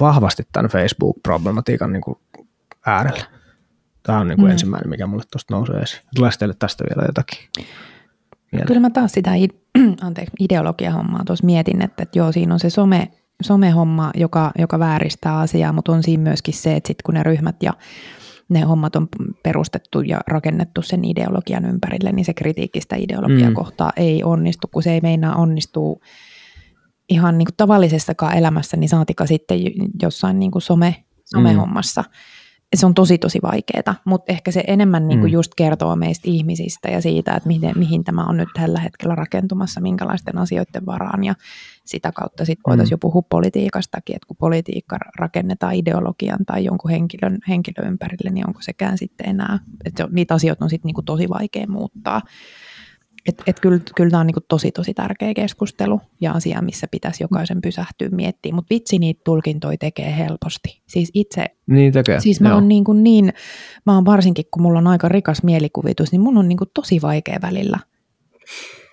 [0.00, 2.18] vahvasti tämän Facebook-problematiikan niin kuin,
[2.86, 3.24] äärellä.
[4.02, 4.52] Tämä on niin kuin mm.
[4.52, 6.02] ensimmäinen, mikä mulle tuosta nousee esiin.
[6.16, 7.38] Tuleeko teille tästä vielä jotakin?
[8.52, 8.66] Mieleen?
[8.66, 9.30] Kyllä mä taas sitä
[10.06, 13.08] anteeksi, ideologiahommaa tuossa mietin, että, että joo, siinä on se some,
[13.42, 17.62] somehomma, joka, joka vääristää asiaa, mutta on siinä myöskin se, että sit kun ne ryhmät
[17.62, 17.72] ja
[18.48, 19.08] ne hommat on
[19.42, 23.54] perustettu ja rakennettu sen ideologian ympärille, niin se kritiikki sitä ideologiaa mm.
[23.54, 26.00] kohtaa ei onnistu, kun se ei meinaa onnistua
[27.08, 29.58] ihan niin kuin tavallisessakaan elämässä, niin saatika sitten
[30.02, 32.02] jossain niin kuin some, somehommassa.
[32.02, 32.43] Mm
[32.76, 35.34] se on tosi tosi vaikeaa, mutta ehkä se enemmän niin kuin mm.
[35.34, 39.80] just kertoo meistä ihmisistä ja siitä, että mihin, mihin tämä on nyt tällä hetkellä rakentumassa,
[39.80, 41.34] minkälaisten asioiden varaan ja
[41.84, 42.94] sitä kautta sitten voitaisiin mm.
[42.94, 48.62] jo puhua politiikastakin, että kun politiikka rakennetaan ideologian tai jonkun henkilön, henkilön ympärille, niin onko
[48.62, 52.22] sekään sitten enää, että niitä asioita on sitten niin kuin tosi vaikea muuttaa.
[53.28, 57.24] Et, et kyllä, kyllä tämä on niin tosi tosi tärkeä keskustelu ja asia, missä pitäisi
[57.24, 58.54] jokaisen pysähtyä miettimään.
[58.56, 60.82] Mutta vitsi niitä tulkintoja tekee helposti.
[60.88, 63.32] Siis itse, niin tekee, siis mä oon niin, kuin niin,
[63.86, 67.02] mä oon varsinkin kun mulla on aika rikas mielikuvitus, niin mun on niin kuin tosi
[67.02, 67.78] vaikea välillä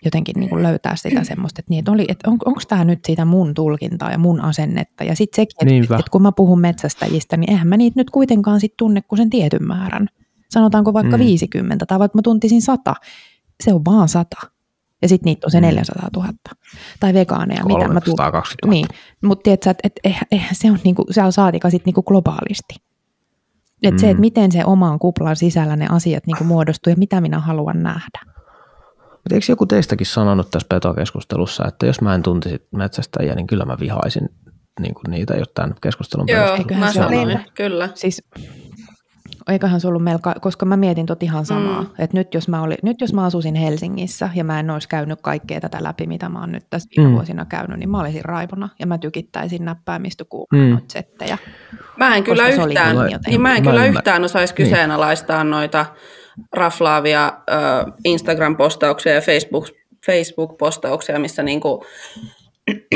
[0.05, 2.99] jotenkin niin kuin löytää sitä semmoista, että, niin, että, oli, että on, onko tämä nyt
[3.05, 5.03] siitä mun tulkintaa ja mun asennetta.
[5.03, 8.59] Ja sitten sekin, että, että kun mä puhun metsästäjistä, niin eihän mä niitä nyt kuitenkaan
[8.59, 10.07] sit tunne kuin sen tietyn määrän.
[10.49, 11.23] Sanotaanko vaikka mm.
[11.23, 12.95] 50 tai vaikka mä tuntisin 100,
[13.61, 14.37] se on vaan sata.
[15.01, 16.29] Ja sitten niitä on se 400 000.
[16.99, 18.43] Tai vegaaneja, mitä mä tulen.
[18.67, 18.87] Niin,
[19.23, 22.75] mutta tiedätkö, että et, eihän, eihän se on, niinku, se on saatika sit niinku globaalisti.
[23.83, 23.99] Et mm.
[23.99, 27.83] se, että miten se oman kuplan sisällä ne asiat niinku muodostuu ja mitä minä haluan
[27.83, 28.19] nähdä.
[29.11, 33.65] Mutta eikö joku teistäkin sanonut tässä petokeskustelussa, että jos mä en tuntisi metsästäjiä, niin kyllä
[33.65, 34.29] mä vihaisin
[34.79, 37.89] niin kuin niitä jo tämän keskustelun Joo, mä sanoin, kyllä.
[37.95, 38.23] Siis
[39.49, 41.87] eiköhän se ollut melko, koska mä mietin tot ihan samaa, mm.
[41.99, 45.19] että nyt jos, mä oli, nyt jos mä asuisin Helsingissä ja mä en olisi käynyt
[45.21, 47.15] kaikkea tätä läpi, mitä mä oon nyt tässä viime mm.
[47.15, 50.81] vuosina käynyt, niin mä olisin raivona ja mä tykittäisin näppäimistä kuumaa mm.
[50.87, 51.37] settejä.
[51.97, 54.69] Mä en kyllä yhtään, niin, niin mä en kyllä yhtään osaisi niin.
[54.69, 55.85] kyseenalaistaa noita
[56.53, 59.67] raflaavia äh, Instagram-postauksia ja Facebook,
[60.05, 61.85] Facebook-postauksia, missä niinku,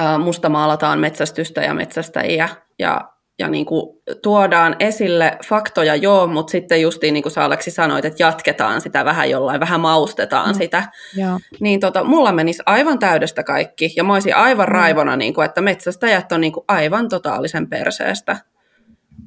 [0.00, 2.48] äh, musta maalataan metsästystä ja metsästäjiä
[2.78, 3.11] ja
[3.42, 8.04] ja niin kuin tuodaan esille faktoja joo, mutta sitten justiin niin kuin sä Aleksi sanoit,
[8.04, 10.54] että jatketaan sitä vähän jollain, vähän maustetaan mm.
[10.54, 10.84] sitä.
[11.16, 11.40] Ja.
[11.60, 14.72] Niin tota, mulla menisi aivan täydestä kaikki ja mä olisin aivan mm.
[14.72, 18.36] raivona, niin kuin, että metsästäjät on niin kuin aivan totaalisen perseestä.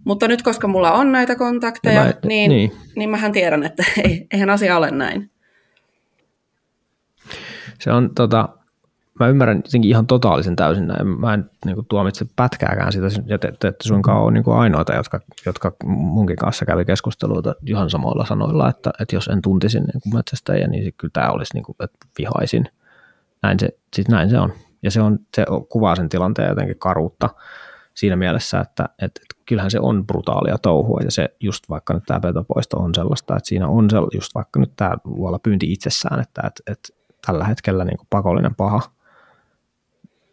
[0.06, 2.72] Mutta nyt koska mulla on näitä kontakteja, mä, niin, niin.
[2.96, 3.84] niin mähän tiedän, että
[4.34, 5.32] eihän asia ole näin.
[7.80, 8.50] Se on tota,
[9.20, 10.88] mä ymmärrän jotenkin ihan totaalisen täysin.
[11.20, 14.94] Mä en niin kuin, tuomitse pätkääkään sitä, ja te, te ette suinkaan ole niin ainoita,
[14.94, 20.02] jotka, jotka munkin kanssa kävi keskusteluita ihan samoilla sanoilla, että, että jos en tuntisi niin
[20.04, 22.66] kuin metsästäjiä, niin kyllä tämä olisi, niin kuin, että vihaisin.
[23.44, 24.54] Näin se, siis näin se on.
[24.84, 27.30] Ja se, on, se kuvaa sen tilanteen jotenkin karuutta
[27.94, 32.04] siinä mielessä, että, että, että kyllähän se on brutaalia touhua, ja se just vaikka nyt
[32.08, 36.20] tämä petopoisto on sellaista, että siinä on se, just vaikka nyt tämä luola pyynti itsessään,
[36.20, 36.90] että, että, että
[37.26, 38.82] tällä hetkellä niin kuin pakollinen paha–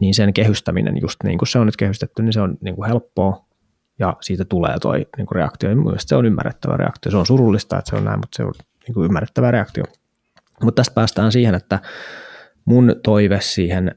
[0.02, 2.88] niin sen kehystäminen just niin kuin se on nyt kehystetty, niin se on niin kuin
[2.88, 3.44] helppoa
[3.98, 5.74] ja siitä tulee toi niin kuin reaktio.
[5.74, 7.10] Mielestäni se on ymmärrettävä reaktio.
[7.10, 8.52] Se on surullista, että se on näin, mutta se on
[8.86, 9.84] niin kuin ymmärrettävä reaktio.
[10.62, 11.78] Mutta tästä päästään siihen, että
[12.64, 13.94] mun toive siihen,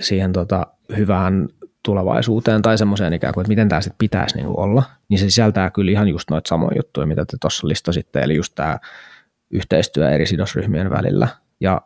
[0.00, 0.66] siihen tota
[0.96, 1.48] hyvään
[1.84, 5.70] tulevaisuuteen tai semmoiseen ikään kuin, että miten tämä sitten pitäisi niin olla, niin se sisältää
[5.70, 8.78] kyllä ihan just noita samoja juttuja, mitä te tuossa listasitte, eli just tämä
[9.50, 11.28] yhteistyö eri sidosryhmien välillä
[11.60, 11.80] ja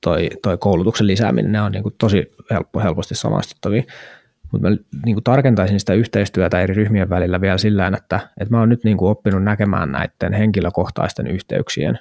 [0.00, 3.82] toi, toi koulutuksen lisääminen, ne on niin kuin tosi helppo, helposti samaistuttavia.
[4.52, 8.60] Mutta mä niin kuin tarkentaisin sitä yhteistyötä eri ryhmien välillä vielä sillä että, että mä
[8.60, 11.98] oon nyt niin kuin oppinut näkemään näiden henkilökohtaisten yhteyksien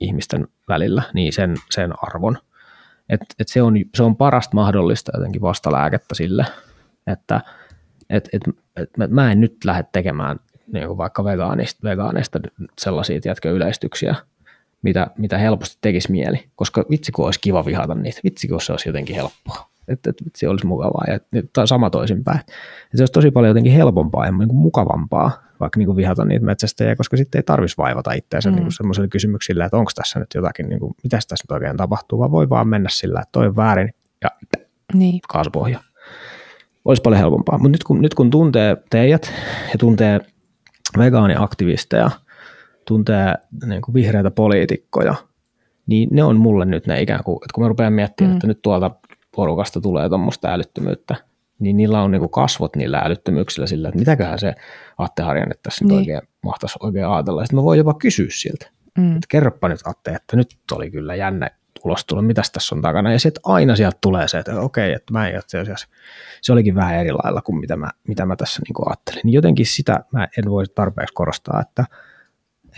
[0.00, 2.38] ihmisten välillä, niin sen, sen arvon.
[3.08, 6.46] Et, et se, on, se on parasta mahdollista jotenkin vastalääkettä sille,
[7.06, 7.40] että
[8.10, 8.42] et, et,
[8.76, 10.40] et, mä en nyt lähde tekemään
[10.72, 12.40] niin kuin vaikka vegaanista, vegaanista
[12.80, 14.14] sellaisia tiedätkö, yleistyksiä,
[14.82, 18.72] mitä, mitä helposti tekisi mieli, koska vitsi kun olisi kiva vihata niitä, vitsi kun se
[18.72, 22.40] olisi jotenkin helppoa, että, että vitsi olisi mukavaa ja että, sama toisinpäin.
[22.40, 26.24] Että se olisi tosi paljon jotenkin helpompaa ja niin kuin mukavampaa vaikka niin kuin vihata
[26.24, 28.56] niitä metsästäjiä, koska sitten ei tarvitsisi vaivata itseänsä mm.
[28.56, 32.18] niin semmoiselle kysymyksille, että onko tässä nyt jotakin, niin kuin, mitä tässä nyt oikein tapahtuu,
[32.18, 34.30] vaan voi vaan mennä sillä, että toi on väärin ja
[34.94, 35.20] niin.
[35.28, 35.80] kaasupohja.
[36.84, 39.32] Olisi paljon helpompaa, mutta nyt kun, nyt kun tuntee teidät
[39.72, 40.20] ja tuntee
[40.98, 42.10] vegaaniaktivisteja–
[42.88, 43.34] tuntee
[43.66, 45.14] niin kuin vihreitä poliitikkoja,
[45.86, 48.36] niin ne on mulle nyt ne ikään kuin, että kun mä rupean miettimään, mm.
[48.36, 48.90] että nyt tuolta
[49.36, 51.14] porukasta tulee tuommoista älyttömyyttä,
[51.58, 54.54] niin niillä on niinku kasvot niillä älyttömyyksillä sillä, että mitäköhän se
[54.98, 55.88] Atte Harjanne tässä niin.
[55.88, 55.98] Niin.
[55.98, 57.44] oikein mahtaisi oikein ajatella.
[57.44, 59.14] Sitten mä voin jopa kysyä siltä, Mm.
[59.14, 61.50] että kerropa nyt Atte, että nyt oli kyllä jännä
[61.84, 63.12] ulostulo, mitäs tässä on takana.
[63.12, 65.88] Ja sitten aina sieltä tulee se, että okei, että mä en itse asiassa,
[66.42, 69.20] se olikin vähän eri lailla kuin mitä mä, mitä mä tässä niin ajattelin.
[69.24, 71.84] Niin jotenkin sitä mä en voi tarpeeksi korostaa, että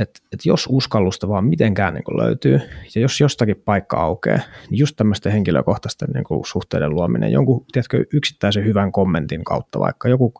[0.01, 2.61] että että jos uskallusta vaan mitenkään niin löytyy,
[2.95, 4.41] ja jos jostakin paikka aukeaa,
[4.71, 10.35] niin just tämmöisten henkilökohtaisten niin suhteiden luominen, jonkun tiedätkö, yksittäisen hyvän kommentin kautta, vaikka joku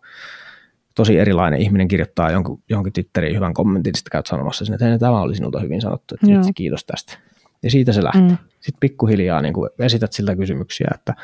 [0.95, 4.99] tosi erilainen ihminen kirjoittaa jonkun, johonkin Twitteriin hyvän kommentin, sitten käyt sanomassa sinne, että hei,
[4.99, 7.19] tämä oli sinulta hyvin sanottu, että vitsi, kiitos tästä.
[7.63, 8.29] Ja siitä se lähtee.
[8.29, 8.37] Mm.
[8.61, 11.15] Sitten pikkuhiljaa niin kuin esität siltä kysymyksiä, että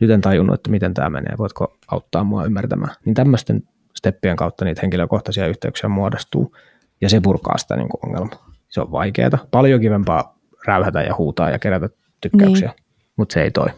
[0.00, 2.94] nyt en tajunnut, että miten tämä menee, voitko auttaa mua ymmärtämään.
[3.04, 3.62] Niin tämmöisten
[3.96, 6.56] steppien kautta niitä henkilökohtaisia yhteyksiä muodostuu,
[7.00, 8.50] ja se purkaa sitä niin kuin ongelmaa.
[8.68, 9.46] Se on vaikeaa.
[9.50, 11.88] Paljon kivempaa räyhätä ja huutaa ja kerätä
[12.20, 12.84] tykkäyksiä, niin.
[13.16, 13.72] mutta se ei toimi.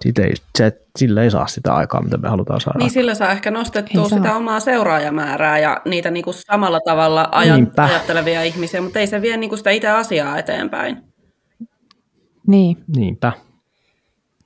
[0.00, 2.78] Siitä ei, se, sillä ei saa sitä aikaa, mitä me halutaan saada.
[2.78, 4.18] Niin sillä saa ehkä nostettua Ei saa.
[4.18, 7.84] sitä omaa seuraajamäärää ja niitä niinku samalla tavalla ajat, Niinpä.
[7.84, 10.96] ajattelevia ihmisiä, mutta ei se vie niinku sitä itse asiaa eteenpäin.
[12.46, 12.84] Niin.
[12.96, 13.32] Niinpä.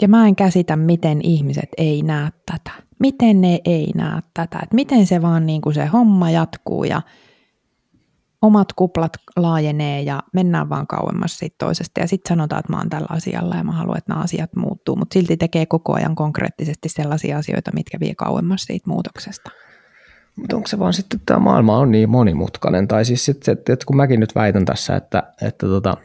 [0.03, 2.71] Ja mä en käsitä, miten ihmiset ei näe tätä.
[2.99, 4.59] Miten ne ei näe tätä.
[4.63, 7.03] Et miten se vaan niin kuin se homma jatkuu ja
[8.45, 12.01] omat kuplat laajenee ja mennään vaan kauemmas siitä toisesta.
[12.01, 14.97] Ja sitten sanotaan, että mä oon tällä asialla ja mä haluan, että nämä asiat muuttuu.
[14.97, 19.51] Mutta silti tekee koko ajan konkreettisesti sellaisia asioita, mitkä vie kauemmas siitä muutoksesta.
[20.37, 23.87] Mutta onko se vaan sitten, että tämä maailma on niin monimutkainen, tai siis sitten, että,
[23.87, 25.97] kun mäkin nyt väitän tässä, että, että tota,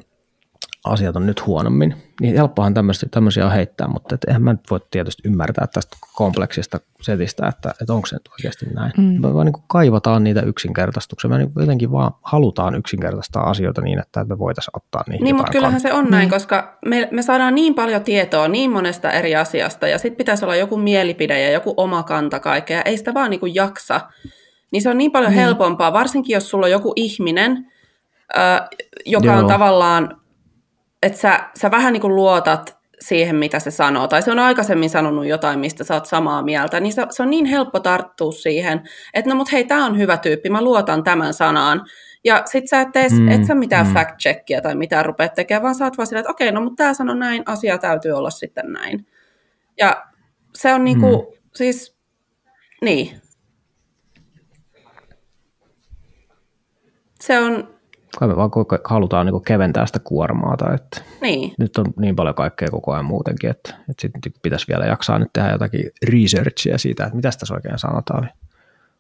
[0.86, 4.62] asiat on nyt huonommin, niin helppohan tämmöisiä, tämmöisiä on heittää, mutta et eihän mä nyt
[4.70, 8.92] voi tietysti ymmärtää tästä kompleksista setistä, että, että onko se nyt oikeasti näin.
[8.98, 9.04] Mm.
[9.04, 9.22] Mm.
[9.22, 14.00] Me vaan niin kuin kaivataan niitä yksinkertaistuksia, me niin jotenkin vaan halutaan yksinkertaistaa asioita niin,
[14.00, 15.92] että me voitaisiin ottaa niihin Niin, mutta kyllähän kantaa.
[15.92, 16.30] se on näin, Niin.
[16.30, 20.56] koska me, me saadaan niin paljon tietoa niin monesta eri asiasta ja sitten pitäisi olla
[20.56, 24.02] joku mielipide ja joku oma kanta kaikkea ja ei sitä vaan niin kuin jaksa.
[24.72, 25.42] Niin se on niin paljon Niin.
[25.42, 27.72] helpompaa, varsinkin jos sulla on joku ihminen,
[28.38, 28.40] ö,
[29.06, 29.38] joka Joo.
[29.38, 30.22] on tavallaan,
[31.04, 34.90] että sä, sä vähän niin kuin luotat siihen, mitä se sanoo, tai se on aikaisemmin
[34.90, 38.82] sanonut jotain, mistä sä oot samaa mieltä, niin se, se on niin helppo tarttua siihen,
[39.14, 41.86] että no mut hei, tää on hyvä tyyppi, mä luotan tämän sanaan.
[42.24, 43.94] Ja sit sä et, tee, mm, et sä mitään mm.
[43.94, 46.94] fact-checkia tai mitään rupeat tekemään, vaan sä oot vaan silleen, että okei, no mutta tää
[46.94, 49.08] sanoo näin, asia täytyy olla sitten näin.
[49.78, 50.06] Ja
[50.56, 51.40] se on niinku, mm.
[51.56, 51.98] siis,
[52.82, 53.22] niin.
[57.20, 57.79] Se on,
[58.20, 58.52] Kai me vaan
[58.86, 61.54] halutaan niin keventää sitä kuormaa, tai että niin.
[61.60, 65.34] nyt on niin paljon kaikkea koko ajan muutenkin, että, että sitten pitäisi vielä jaksaa nyt
[65.34, 68.30] tehdä jotakin researchia siitä, että mitä tässä oikein sanotaan.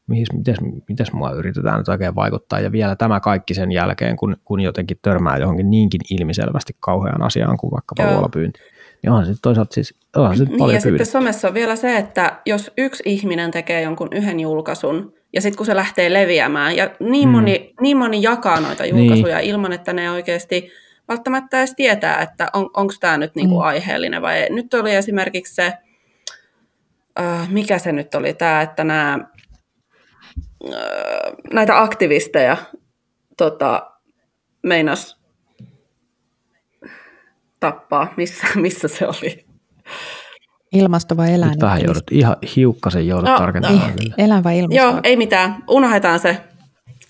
[0.07, 0.57] Mihin, mites,
[0.89, 2.59] mites mua yritetään nyt oikein vaikuttaa.
[2.59, 7.57] Ja vielä tämä kaikki sen jälkeen, kun, kun jotenkin törmää johonkin niinkin ilmiselvästi kauhean asiaan
[7.57, 8.11] kuin vaikkapa Joo.
[8.11, 8.59] luolapyynti.
[9.03, 11.97] Niin onhan sitten toisaalta siis onhan se Niin, paljon ja sitten somessa on vielä se,
[11.97, 16.89] että jos yksi ihminen tekee jonkun yhden julkaisun, ja sitten kun se lähtee leviämään, ja
[16.99, 17.31] niin, Mm.
[17.31, 19.49] moni, niin moni jakaa noita julkaisuja niin.
[19.49, 20.71] ilman, että ne oikeasti
[21.07, 23.61] välttämättä edes tietää, että on, onko tämä nyt niinku Mm.
[23.61, 24.49] aiheellinen vai ei.
[24.53, 25.73] Nyt oli esimerkiksi se,
[27.19, 29.19] äh, mikä se nyt oli tämä, että nämä,
[30.73, 32.57] äh, näitä aktivisteja
[33.37, 33.91] tota,
[34.63, 35.19] meinas
[37.59, 39.45] tappaa, missä, missä se oli.
[40.73, 41.51] Ilmasto vai eläin?
[41.51, 43.89] Nyt vähän joudut, ihan hiukkasen joudut No, no, tarkentamaan.
[43.89, 44.13] Ei, kyllä.
[44.17, 44.75] eläin vai ilmasto?
[44.83, 45.63] Joo, ei mitään.
[45.69, 46.37] Unohdetaan se.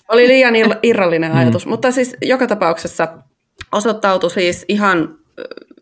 [0.10, 3.08] Oli liian ir- irrallinen ajatus, mutta siis joka tapauksessa
[3.72, 5.16] osoittautui siis ihan,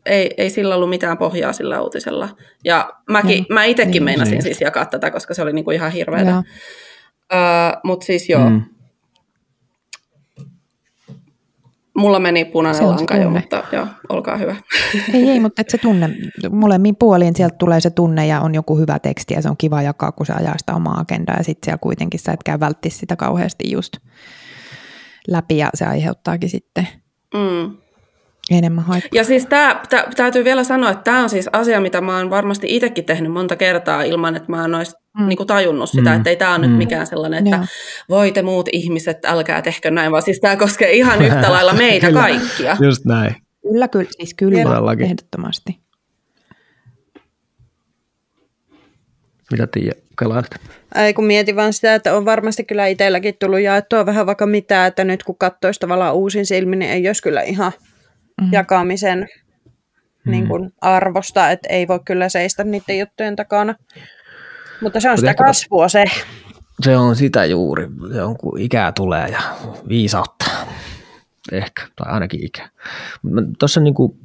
[0.06, 2.30] ei, ei sillä ollut mitään pohjaa sillä uutisella.
[2.64, 3.46] Ja mäkin, Joo.
[3.50, 4.04] mä itsekin Niin.
[4.04, 4.42] meinasin Niin.
[4.44, 5.92] siis jakaa tätä, koska se oli niinku ihan.
[7.34, 7.40] Öö,
[7.84, 8.56] mutta siis joo, mm.
[8.56, 8.62] Mm.
[11.98, 14.56] Mulla meni punainen Se lanka jo, mutta joo, olkaa hyvä.
[15.14, 16.10] Ei, ei, mutta et se tunne,
[16.52, 19.82] molemmin puolin sieltä tulee se tunne ja on joku hyvä teksti ja se on kiva
[19.82, 23.00] jakaa, kun se ajaa sitä omaa agendaa ja sitten siellä kuitenkin sä et käy välttis
[23.00, 23.98] sitä kauheasti just
[25.28, 26.88] läpi ja se aiheuttaakin sitten
[27.34, 27.78] Mm.
[28.52, 29.10] Enemmän haittaa.
[29.14, 32.30] Ja siis tää, tää, täytyy vielä sanoa, että tämä on siis asia, mitä mä oon
[32.30, 35.28] varmasti itsekin tehnyt monta kertaa ilman, että mä en olisi mm.
[35.28, 36.16] Niinku tajunnut sitä, Mm.
[36.18, 36.70] että ei tämä ole Mm.
[36.70, 37.66] nyt mikään sellainen, että Joo.
[38.10, 42.08] voi te muut ihmiset, älkää tehkö näin, vaan siis tämä koskee ihan yhtä lailla meitä
[42.08, 42.20] Kyllä.
[42.22, 42.78] kaikkia.
[42.82, 43.36] Just näin.
[43.62, 45.06] Kyllä, kyllä, siis kyllä, Todellakin.
[45.06, 45.80] ehdottomasti.
[49.52, 50.56] Mitä Tiia kelailet?
[50.96, 54.86] Ei kun mietin vaan sitä, että on varmasti kyllä itselläkin tullut jaettua vähän vaikka mitä,
[54.86, 57.72] että nyt kun katsoisi tavallaan uusin silmin, niin ei olisi kyllä ihan
[58.42, 58.54] Mhm.
[58.54, 59.28] jakamisen
[60.26, 63.76] niin kuin arvosta, että ei voi kyllä seistä niiden juttujen takana.
[64.82, 66.06] Mutta se on sitä kasvua se.
[66.82, 67.88] Se on sitä juuri.
[68.14, 69.42] Se on kun ikää tulee ja
[69.88, 70.46] viisautta.
[71.52, 72.70] Ehkä, tai ainakin ikä.
[73.60, 74.18] Tuossa niinku,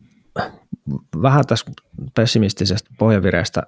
[1.23, 1.67] vähän tässä
[2.15, 3.63] pessimistisestä pohjavireestä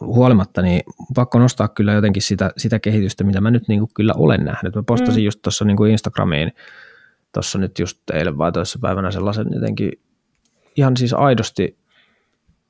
[0.00, 0.82] huolimatta, niin
[1.14, 4.74] pakko nostaa kyllä jotenkin sitä, sitä kehitystä, mitä mä nyt niin kuin kyllä olen nähnyt.
[4.74, 5.24] Mä postasin mm.
[5.24, 6.52] just tuossa niin Instagramiin
[7.34, 9.92] tuossa nyt just teille vai toisessa päivänä sellaisen jotenkin
[10.76, 11.76] ihan siis aidosti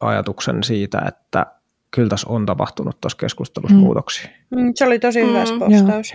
[0.00, 1.46] ajatuksen siitä, että
[1.90, 3.80] kyllä tässä on tapahtunut tuossa keskustelussa mm.
[3.80, 4.28] muutoksia.
[4.50, 6.14] Mm, se oli tosi hyvä mm, postaus.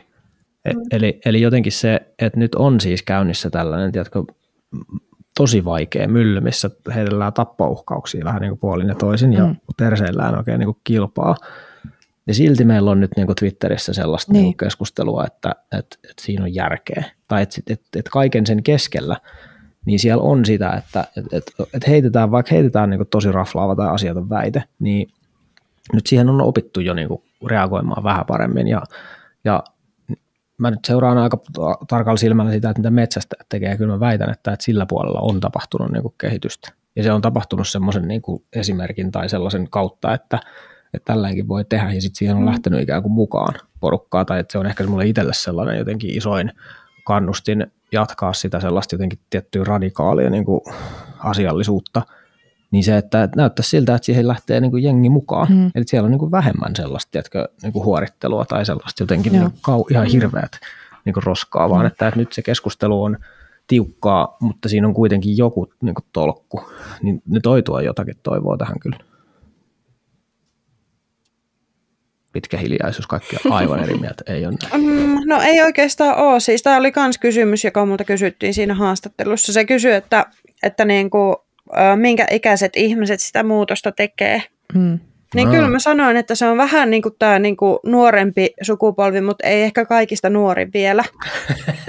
[0.65, 4.23] E- eli, eli jotenkin se, että nyt on siis käynnissä tällainen, tiedätkö,
[5.37, 9.35] tosi vaikea mylly, missä heitellään tappouhkauksia vähän niin kuin puolin ja toisin mm.
[9.35, 11.35] ja perseillään oikein niin kuin kilpaa.
[12.27, 14.43] Ja silti meillä on nyt niin kuin Twitterissä sellaista niin.
[14.43, 17.03] Niin kuin keskustelua, että, että, että siinä on järkeä.
[17.27, 19.17] Tai että, että, että kaiken sen keskellä,
[19.85, 23.75] niin siellä on sitä, että, että, että, että heitetään, vaikka heitetään niin kuin tosi raflaava
[23.75, 25.07] tai asiaton väite, niin
[25.93, 28.81] nyt siihen on opittu jo niin kuin reagoimaan vähän paremmin ja,
[29.43, 29.63] ja
[30.57, 31.37] mä nyt seuraan aika
[31.87, 35.39] tarkalla silmällä sitä, että mitä metsästä tekee, kyllä mä väitän, että, että sillä puolella on
[35.39, 36.71] tapahtunut niin kuin kehitystä.
[36.95, 40.39] Ja se on tapahtunut semmoisen niin kuin esimerkin tai sellaisen kautta, että,
[40.93, 42.45] että tälläkin voi tehdä, ja sitten siihen on mm.
[42.45, 46.51] lähtenyt ikään kuin mukaan porukkaa, tai että se on ehkä mulle itselle sellainen jotenkin isoin
[47.03, 50.61] kannustin jatkaa sitä sellaista jotenkin tiettyä radikaalia niin kuin
[51.19, 52.01] asiallisuutta–
[52.71, 55.47] niin se, että näyttää siltä, että siihen lähtee niin kuin jengi mukaan.
[55.49, 55.71] Mm.
[55.75, 59.49] Eli siellä on niin kuin vähemmän sellaista tiedätkö, niin kuin huorittelua tai sellaista jotenkin niin
[59.61, 60.51] kau, ihan hirveät
[61.05, 61.71] niin kuin roskaa, mm.
[61.71, 63.17] vaan että, että nyt se keskustelu on
[63.67, 66.63] tiukkaa, mutta siinä on kuitenkin joku niin kuin tolkku.
[67.01, 68.97] Niin nyt oitua jotakin toivoa tähän kyllä.
[72.33, 76.39] Pitkä hiljaisuus, kaikki on aivan eri mieltä, ei ole mm, No ei oikeastaan ole.
[76.39, 79.53] Siis tämä oli myös kysymys, joka multa kysyttiin siinä haastattelussa.
[79.53, 80.25] Se kysyi, että,
[80.63, 81.35] että niin kuin
[81.95, 84.43] minkä ikäiset ihmiset sitä muutosta tekee.
[84.73, 84.99] Mm.
[85.35, 85.53] Niin no.
[85.53, 89.47] kyllä mä sanoin, että se on vähän niin kuin tämä niin kuin nuorempi sukupolvi, mutta
[89.47, 91.03] ei ehkä kaikista nuori vielä.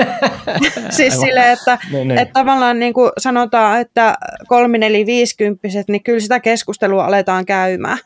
[0.90, 2.18] siis sille, että, no, niin.
[2.18, 4.14] että tavallaan niin kuin sanotaan, että
[4.48, 7.98] kolmi, neli, viisikymppiset, niin kyllä sitä keskustelua aletaan käymään.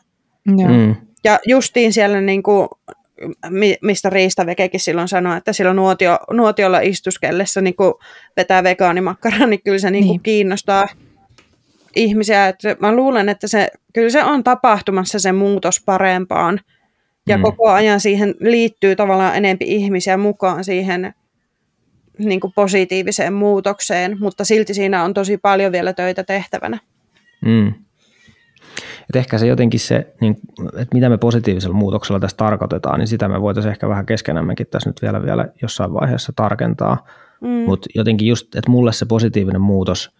[0.47, 0.95] Mm.
[1.25, 2.67] Ja justiin siellä niin kuin,
[3.81, 7.93] mistä Riistavekekin silloin sanoi, että silloin nuotio, nuotiolla istuskellessa niin kuin
[8.37, 10.23] vetää vegaanimakkaraa, niin kyllä se niin kuin niin.
[10.23, 10.87] kiinnostaa
[11.95, 12.47] ihmisiä.
[12.47, 16.59] Että mä luulen, että se, kyllä se on tapahtumassa se muutos parempaan.
[17.27, 17.43] Ja mm.
[17.43, 21.13] koko ajan siihen liittyy tavallaan enempi ihmisiä mukaan siihen
[22.19, 26.79] niin kuin positiiviseen muutokseen, mutta silti siinä on tosi paljon vielä töitä tehtävänä.
[27.45, 27.84] Mm.
[29.09, 30.35] Et ehkä se jotenkin se, niin,
[30.77, 34.89] että mitä me positiivisella muutoksella tässä tarkoitetaan, niin sitä me voitaisiin ehkä vähän keskenämmekin tässä
[34.89, 37.07] nyt vielä, vielä jossain vaiheessa tarkentaa.
[37.41, 37.47] Mm.
[37.47, 40.11] Mutta jotenkin just, että mulle se positiivinen muutos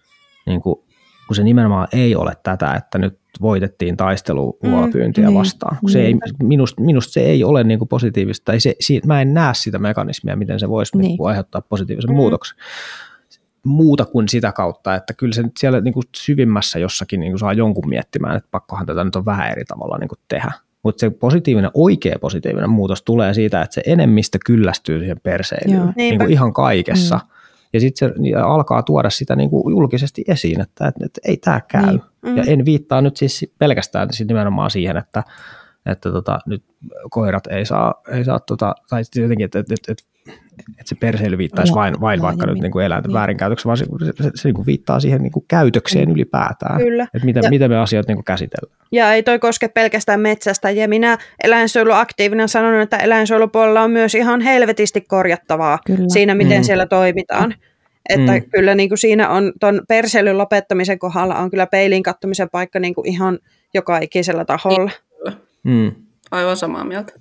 [0.45, 0.85] niin kuin
[1.27, 5.77] kun se nimenomaan ei ole tätä, että nyt voitettiin taistelu luopyyntiä mm, vastaan.
[5.79, 9.21] Kun se ei, minusta, minusta se ei ole niin kuin positiivista, tai se, siitä, mä
[9.21, 11.07] en näe sitä mekanismia, miten se voisi niin.
[11.07, 12.15] Niin kuin aiheuttaa positiivisen mm.
[12.15, 12.57] muutoksen.
[13.65, 17.39] Muuta kuin sitä kautta, että kyllä se nyt siellä niin kuin syvimmässä jossakin niin kuin
[17.39, 20.51] saa jonkun miettimään, että pakkohan tätä nyt on vähän eri tavalla niin kuin tehdä.
[20.83, 26.19] Mutta se positiivinen, oikea positiivinen muutos tulee siitä, että se enemmistö kyllästyy siihen perseilyyn niin
[26.19, 27.15] kuin ihan kaikessa.
[27.15, 27.35] Mm
[27.75, 31.37] ja sitten se niin alkaa tuoda sitä niin kuin julkisesti esiin, että, että, että ei
[31.37, 31.85] tämä käy.
[31.85, 32.01] Niin.
[32.21, 32.37] Mm.
[32.37, 35.23] Ja en viittaa nyt siis pelkästään siis nimenomaan siihen, että,
[35.85, 36.63] että tota, nyt
[37.09, 40.03] koirat ei saa, ei saa tota, tai jotenkin, että, että, että, että
[40.69, 43.13] että se perseily viittaisi no, vain, vain vaikka nyt niin kuin eläinten niin.
[43.13, 47.03] väärinkäytökseen, vaan se, se, se, se niin kuin viittaa siihen niin kuin käytökseen ylipäätään, Kyllä.
[47.03, 48.77] että miten, ja, miten me asioita niin kuin käsitellään.
[48.91, 54.41] Ja ei toi koske pelkästään metsästä, ja minä eläinsuojeluaktiivina sanon, että eläinsuojelupuolella on myös ihan
[54.41, 56.09] helvetisti korjattavaa kyllä.
[56.09, 56.63] siinä, miten mm.
[56.63, 57.55] siellä toimitaan.
[58.09, 58.49] Että mm.
[58.49, 62.95] kyllä niin kuin siinä on tuon perseilyn lopettamisen kohdalla on kyllä peilin kattomisen paikka niin
[62.95, 63.39] kuin ihan
[63.73, 64.91] joka ikisellä taholla.
[65.63, 65.91] Mm.
[66.31, 67.13] Aivan samaa mieltä.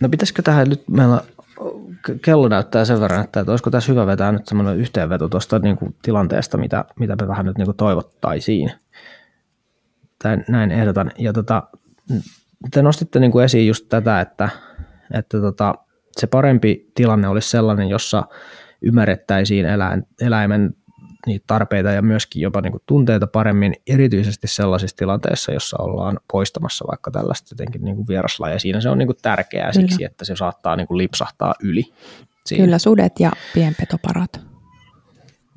[0.00, 1.20] No pitäisikö tähän nyt, meillä
[2.22, 5.76] kello näyttää sen verran, että, että olisiko tässä hyvä vetää nyt semmoinen yhteenveto tuosta niin
[5.76, 8.72] kuin tilanteesta, mitä, mitä me vähän nyt niin kuin toivottaisiin.
[10.22, 11.10] Tän, näin ehdotan.
[11.18, 11.62] Ja tota,
[12.70, 14.48] te nostitte niin kuin esiin just tätä, että,
[15.14, 15.74] että tota,
[16.12, 18.24] se parempi tilanne olisi sellainen, jossa
[18.82, 20.74] ymmärrettäisiin eläin, eläimen
[21.26, 26.84] niitä tarpeita ja myöskin jopa niin kuin tunteita paremmin, erityisesti sellaisissa tilanteissa, jossa ollaan poistamassa
[26.90, 28.58] vaikka tällaista jotenkin niin kuin vieraslajia.
[28.58, 29.88] Siinä se on niin kuin tärkeää Kyllä.
[29.88, 31.82] siksi, että se saattaa niin kuin lipsahtaa yli.
[32.46, 32.64] Siinä.
[32.64, 34.40] Kyllä, sudet ja pienpetoparat.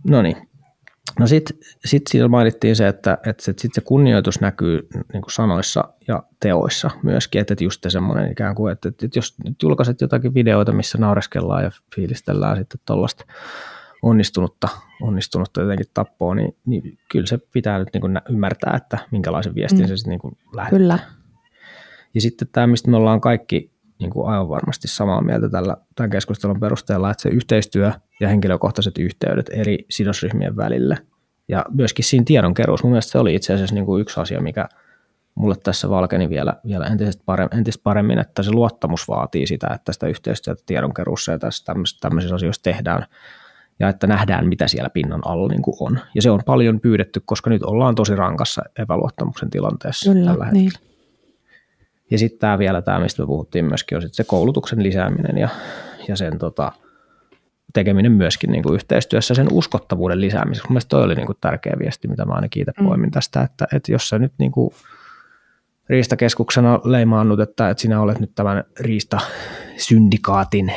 [0.04, 0.48] No niin.
[1.20, 5.32] No sitten sit siinä mainittiin se, että, että sit, sit se kunnioitus näkyy niin kuin
[5.32, 10.34] sanoissa ja teoissa myöskin, että just semmoinen ikään kuin, että, että jos nyt julkaiset jotakin
[10.34, 13.26] videoita, missä naureskellaan ja fiilistellään sitten tuollaista
[14.02, 14.68] onnistunutta,
[15.02, 19.82] onnistunutta jotenkin tappoa, niin, niin kyllä se pitää nyt niin kuin ymmärtää, että minkälaisen viestin
[19.82, 19.88] mm.
[19.88, 20.80] se sitten niin lähettää.
[20.80, 21.00] Kyllä.
[22.14, 26.10] Ja sitten tämä, mistä me ollaan kaikki niin kuin aivan varmasti samaa mieltä tällä, tämän
[26.10, 30.98] keskustelun perusteella, että se yhteistyö ja henkilökohtaiset yhteydet eri sidosryhmien välillä
[31.48, 34.70] ja myöskin siinä tiedonkeruussa, mun mielestä se oli itse asiassa niin kuin yksi asia, mikä,
[35.36, 39.94] mulle tässä valkeni vielä, vielä entistä, paremmin, entistä paremmin, että se luottamus vaatii sitä, että
[39.94, 43.06] sitä yhteistyötä tiedonkeruussa ja tässä tämmöisissä, tämmöisissä asioissa tehdään
[43.80, 46.00] ja että nähdään, mitä siellä pinnan alla niin kuin on.
[46.16, 50.70] Ja se on paljon pyydetty, koska nyt ollaan tosi rankassa epäluottamuksen tilanteessa Kyllä, tällä hetkellä.
[50.70, 50.72] niin.
[52.12, 55.50] Ja sitten tämä vielä tämä, mistä me puhuttiin myöskin, on sit se koulutuksen lisääminen ja,
[56.08, 56.72] ja sen tota,
[57.74, 60.70] tekeminen myöskin niin kuin yhteistyössä sen uskottavuuden lisäämiseksi.
[60.70, 62.88] Mielestäni toi oli niin kuin tärkeä viesti, mitä mä ainakin itse Mm.
[62.88, 64.72] poimin tästä, että, että jos sä nyt niin kuin
[65.90, 70.74] riistakeskuksena leimaannut, että, että sinä olet nyt tämän riistasyndikaatin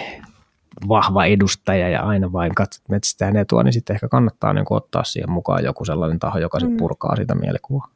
[0.89, 5.31] vahva edustaja ja aina vain katsot metsästäjän etua, niin sitten ehkä kannattaa niin ottaa siihen
[5.31, 6.79] mukaan joku sellainen taho, joka sitten Mm.
[6.79, 7.89] purkaa sitä mielikuvaa.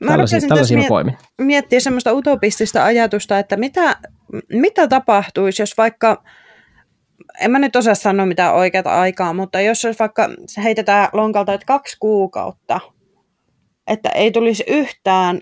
[0.00, 1.16] Mä Tällaisia, tällaisia miet- poimin.
[1.38, 3.96] miettiä semmoista utopistista ajatusta, että mitä,
[4.52, 6.22] mitä tapahtuisi, jos vaikka,
[7.40, 10.28] en mä nyt osaa sanoa mitään oikeata aikaa, mutta jos olisi vaikka
[10.64, 12.80] heitetään lonkalta, että kaksi kuukautta,
[13.86, 15.40] että ei tulisi yhtään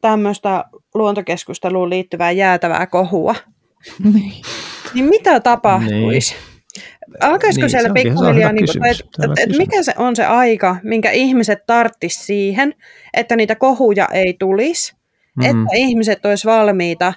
[0.00, 3.34] tämmöistä luontokeskusteluun liittyvää jäätävää kohua,
[4.94, 4.94] Niin.
[4.94, 6.34] niin mitä tapahtuisi?
[7.20, 8.88] Alkaisiko Niin, siellä pikkuhiljaa, niin että,
[9.24, 12.74] että, että mikä se on se aika, minkä ihmiset tarttis siihen,
[13.14, 14.96] että niitä kohuja ei tulisi,
[15.36, 15.44] Mm.
[15.44, 17.12] että ihmiset olisi valmiita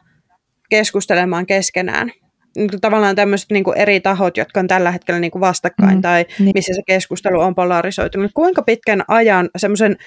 [0.70, 2.12] keskustelemaan keskenään.
[2.58, 5.96] Niin kuin Tavallaan tämmöiset niin kuin eri tahot, jotka on tällä hetkellä niin kuin vastakkain
[5.96, 6.52] Mm, tai niin.
[6.56, 8.32] missä se keskustelu on polarisoitunut.
[8.34, 9.98] Kuinka pitkän ajan, semmoisen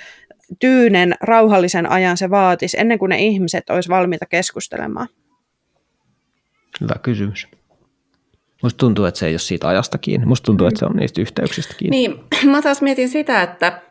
[0.61, 5.09] tyynen, rauhallisen ajan se vaatisi ennen kuin ne ihmiset olisi valmiita keskustelemaan?
[6.81, 7.49] Hyvä kysymys.
[8.63, 10.27] Musta tuntuu, että se ei ole siitä ajasta kiinni.
[10.27, 11.97] Musta tuntuu, että se on niistä yhteyksistä kiinni.
[11.97, 13.83] Niin, mä taas mietin sitä, että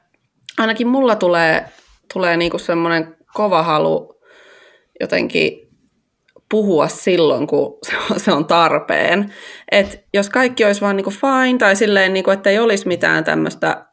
[0.58, 1.66] ainakin mulla tulee,
[2.14, 4.22] tulee niinku semmoinen kova halu
[5.00, 5.72] jotenkin
[6.50, 7.78] puhua silloin, kun
[8.18, 9.34] se on, tarpeen.
[9.72, 13.86] Et jos kaikki olisi vaan niinku fine tai silleen, niinku, että ei olisi mitään tämmöistä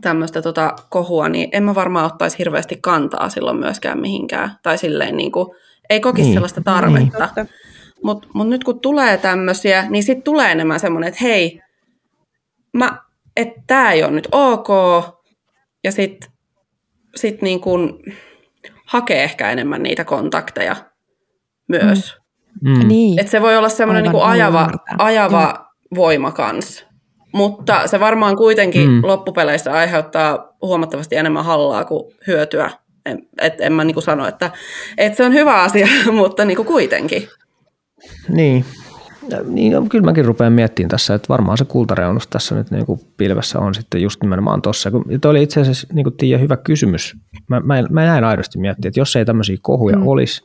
[0.00, 4.50] tämmöistä tota kohua, niin en mä varmaan ottaisi hirveästi kantaa silloin myöskään mihinkään.
[4.62, 5.56] Tai silleen niinku,
[5.90, 7.18] ei kokisi Niin, niin, sellaista tarvetta.
[7.18, 7.46] Totta.
[8.04, 11.60] Mutta mut nyt kun tulee tämmöisiä, niin sitten tulee enemmän semmoinen, että hei,
[12.72, 12.98] mä,
[13.36, 14.68] että tämä ei ole nyt ok,
[15.84, 16.30] ja sitten
[17.16, 18.02] sit niin kun
[18.86, 20.76] hakee ehkä enemmän niitä kontakteja
[21.68, 22.16] myös.
[22.64, 22.88] Mm.
[22.88, 23.20] Niin.
[23.20, 26.86] Et se voi olla semmoinen Aivan, niin ajava, ajava voima kans.
[27.32, 28.94] Mutta se varmaan kuitenkin Mm.
[28.94, 29.06] mm.
[29.06, 32.70] loppupeleissä aiheuttaa huomattavasti enemmän hallaa kuin hyötyä.
[33.06, 34.50] En, et en mä niin kuin sano, että,
[34.98, 37.28] että se on hyvä asia, mutta niin kuin kuitenkin.
[38.28, 38.64] Niin.
[39.44, 43.58] Niin kyllä mäkin rupean miettimään tässä, että varmaan se kultareunus tässä nyt niin kuin pilvessä
[43.58, 44.90] on sitten just nimenomaan tuossa.
[45.08, 47.16] Ja toi oli itse asiassa niin kuin Tiia hyvä kysymys.
[47.48, 50.02] Mä, mä, mä näin aidosti miettiä, että jos ei tämmöisiä kohuja Mm.
[50.02, 50.08] mm.
[50.08, 50.44] olisi,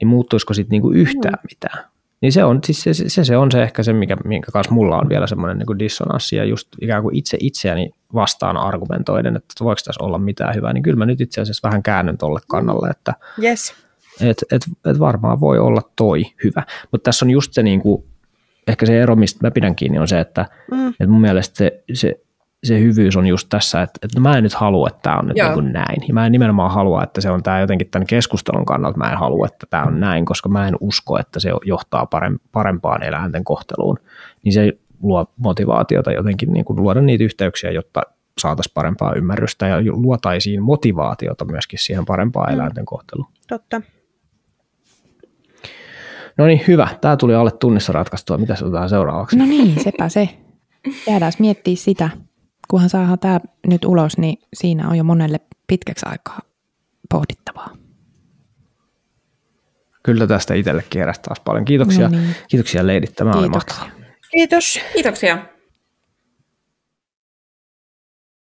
[0.00, 1.84] niin muuttuisiko sitten niin kuin yhtään mitään.
[2.20, 4.98] Niin se on, siis se, se, se on se ehkä se, mikä, minkä kanssa mulla
[4.98, 9.64] on vielä semmoinen niin kuin dissonanssi ja just ikään kuin itse itseäni vastaan argumentoiden, että
[9.64, 12.88] voiko tässä olla mitään hyvää, niin kyllä mä nyt itse asiassa vähän käännyn tolle kannalle,
[12.88, 13.74] että Yes.
[14.22, 16.62] Et, et, et varmaan voi olla toi hyvä.
[16.92, 18.06] Mutta tässä on just se, niinku,
[18.66, 20.88] ehkä se ero, mistä mä pidän kiinni, on se, että Mm.
[21.00, 22.20] et mun mielestä se, se,
[22.64, 25.36] se hyvyys on just tässä, että, että mä en nyt halua, että tämä on nyt
[25.36, 25.46] Joo.
[25.48, 26.02] niin kuin näin.
[26.08, 29.18] Ja mä en nimenomaan halua, että se on tämä jotenkin tämän keskustelun kannalta, mä en
[29.18, 33.44] halua, että tämä on näin, koska mä en usko, että se johtaa parem- parempaan eläinten
[33.44, 33.98] kohteluun.
[34.44, 38.02] Niin se luo motivaatiota jotenkin niin kuin luoda niitä yhteyksiä, jotta
[38.38, 43.28] saataisiin parempaa ymmärrystä ja luotaisiin motivaatiota myöskin siihen parempaan eläinten kohteluun.
[43.48, 43.80] Totta.
[46.38, 46.88] No niin, hyvä.
[47.00, 48.38] Tämä tuli alle tunnissa ratkaistua.
[48.38, 49.36] Mitä otetaan seuraavaksi?
[49.36, 50.28] No niin, sepä se.
[51.06, 52.10] Jäädään miettiä sitä.
[52.68, 56.40] Kunhan saadaan tämä nyt ulos, niin siinä on jo monelle pitkäksi aikaa
[57.10, 57.70] pohdittavaa.
[60.02, 61.64] Kyllä tästä itsellekin heräsi taas paljon.
[61.64, 62.34] Kiitoksia, No niin.
[62.48, 63.14] kiitoksia leidit.
[63.14, 63.76] Tämä oli Kiitoksia.
[63.78, 64.08] mahtavaa.
[64.30, 64.80] Kiitos.
[64.92, 65.38] Kiitoksia.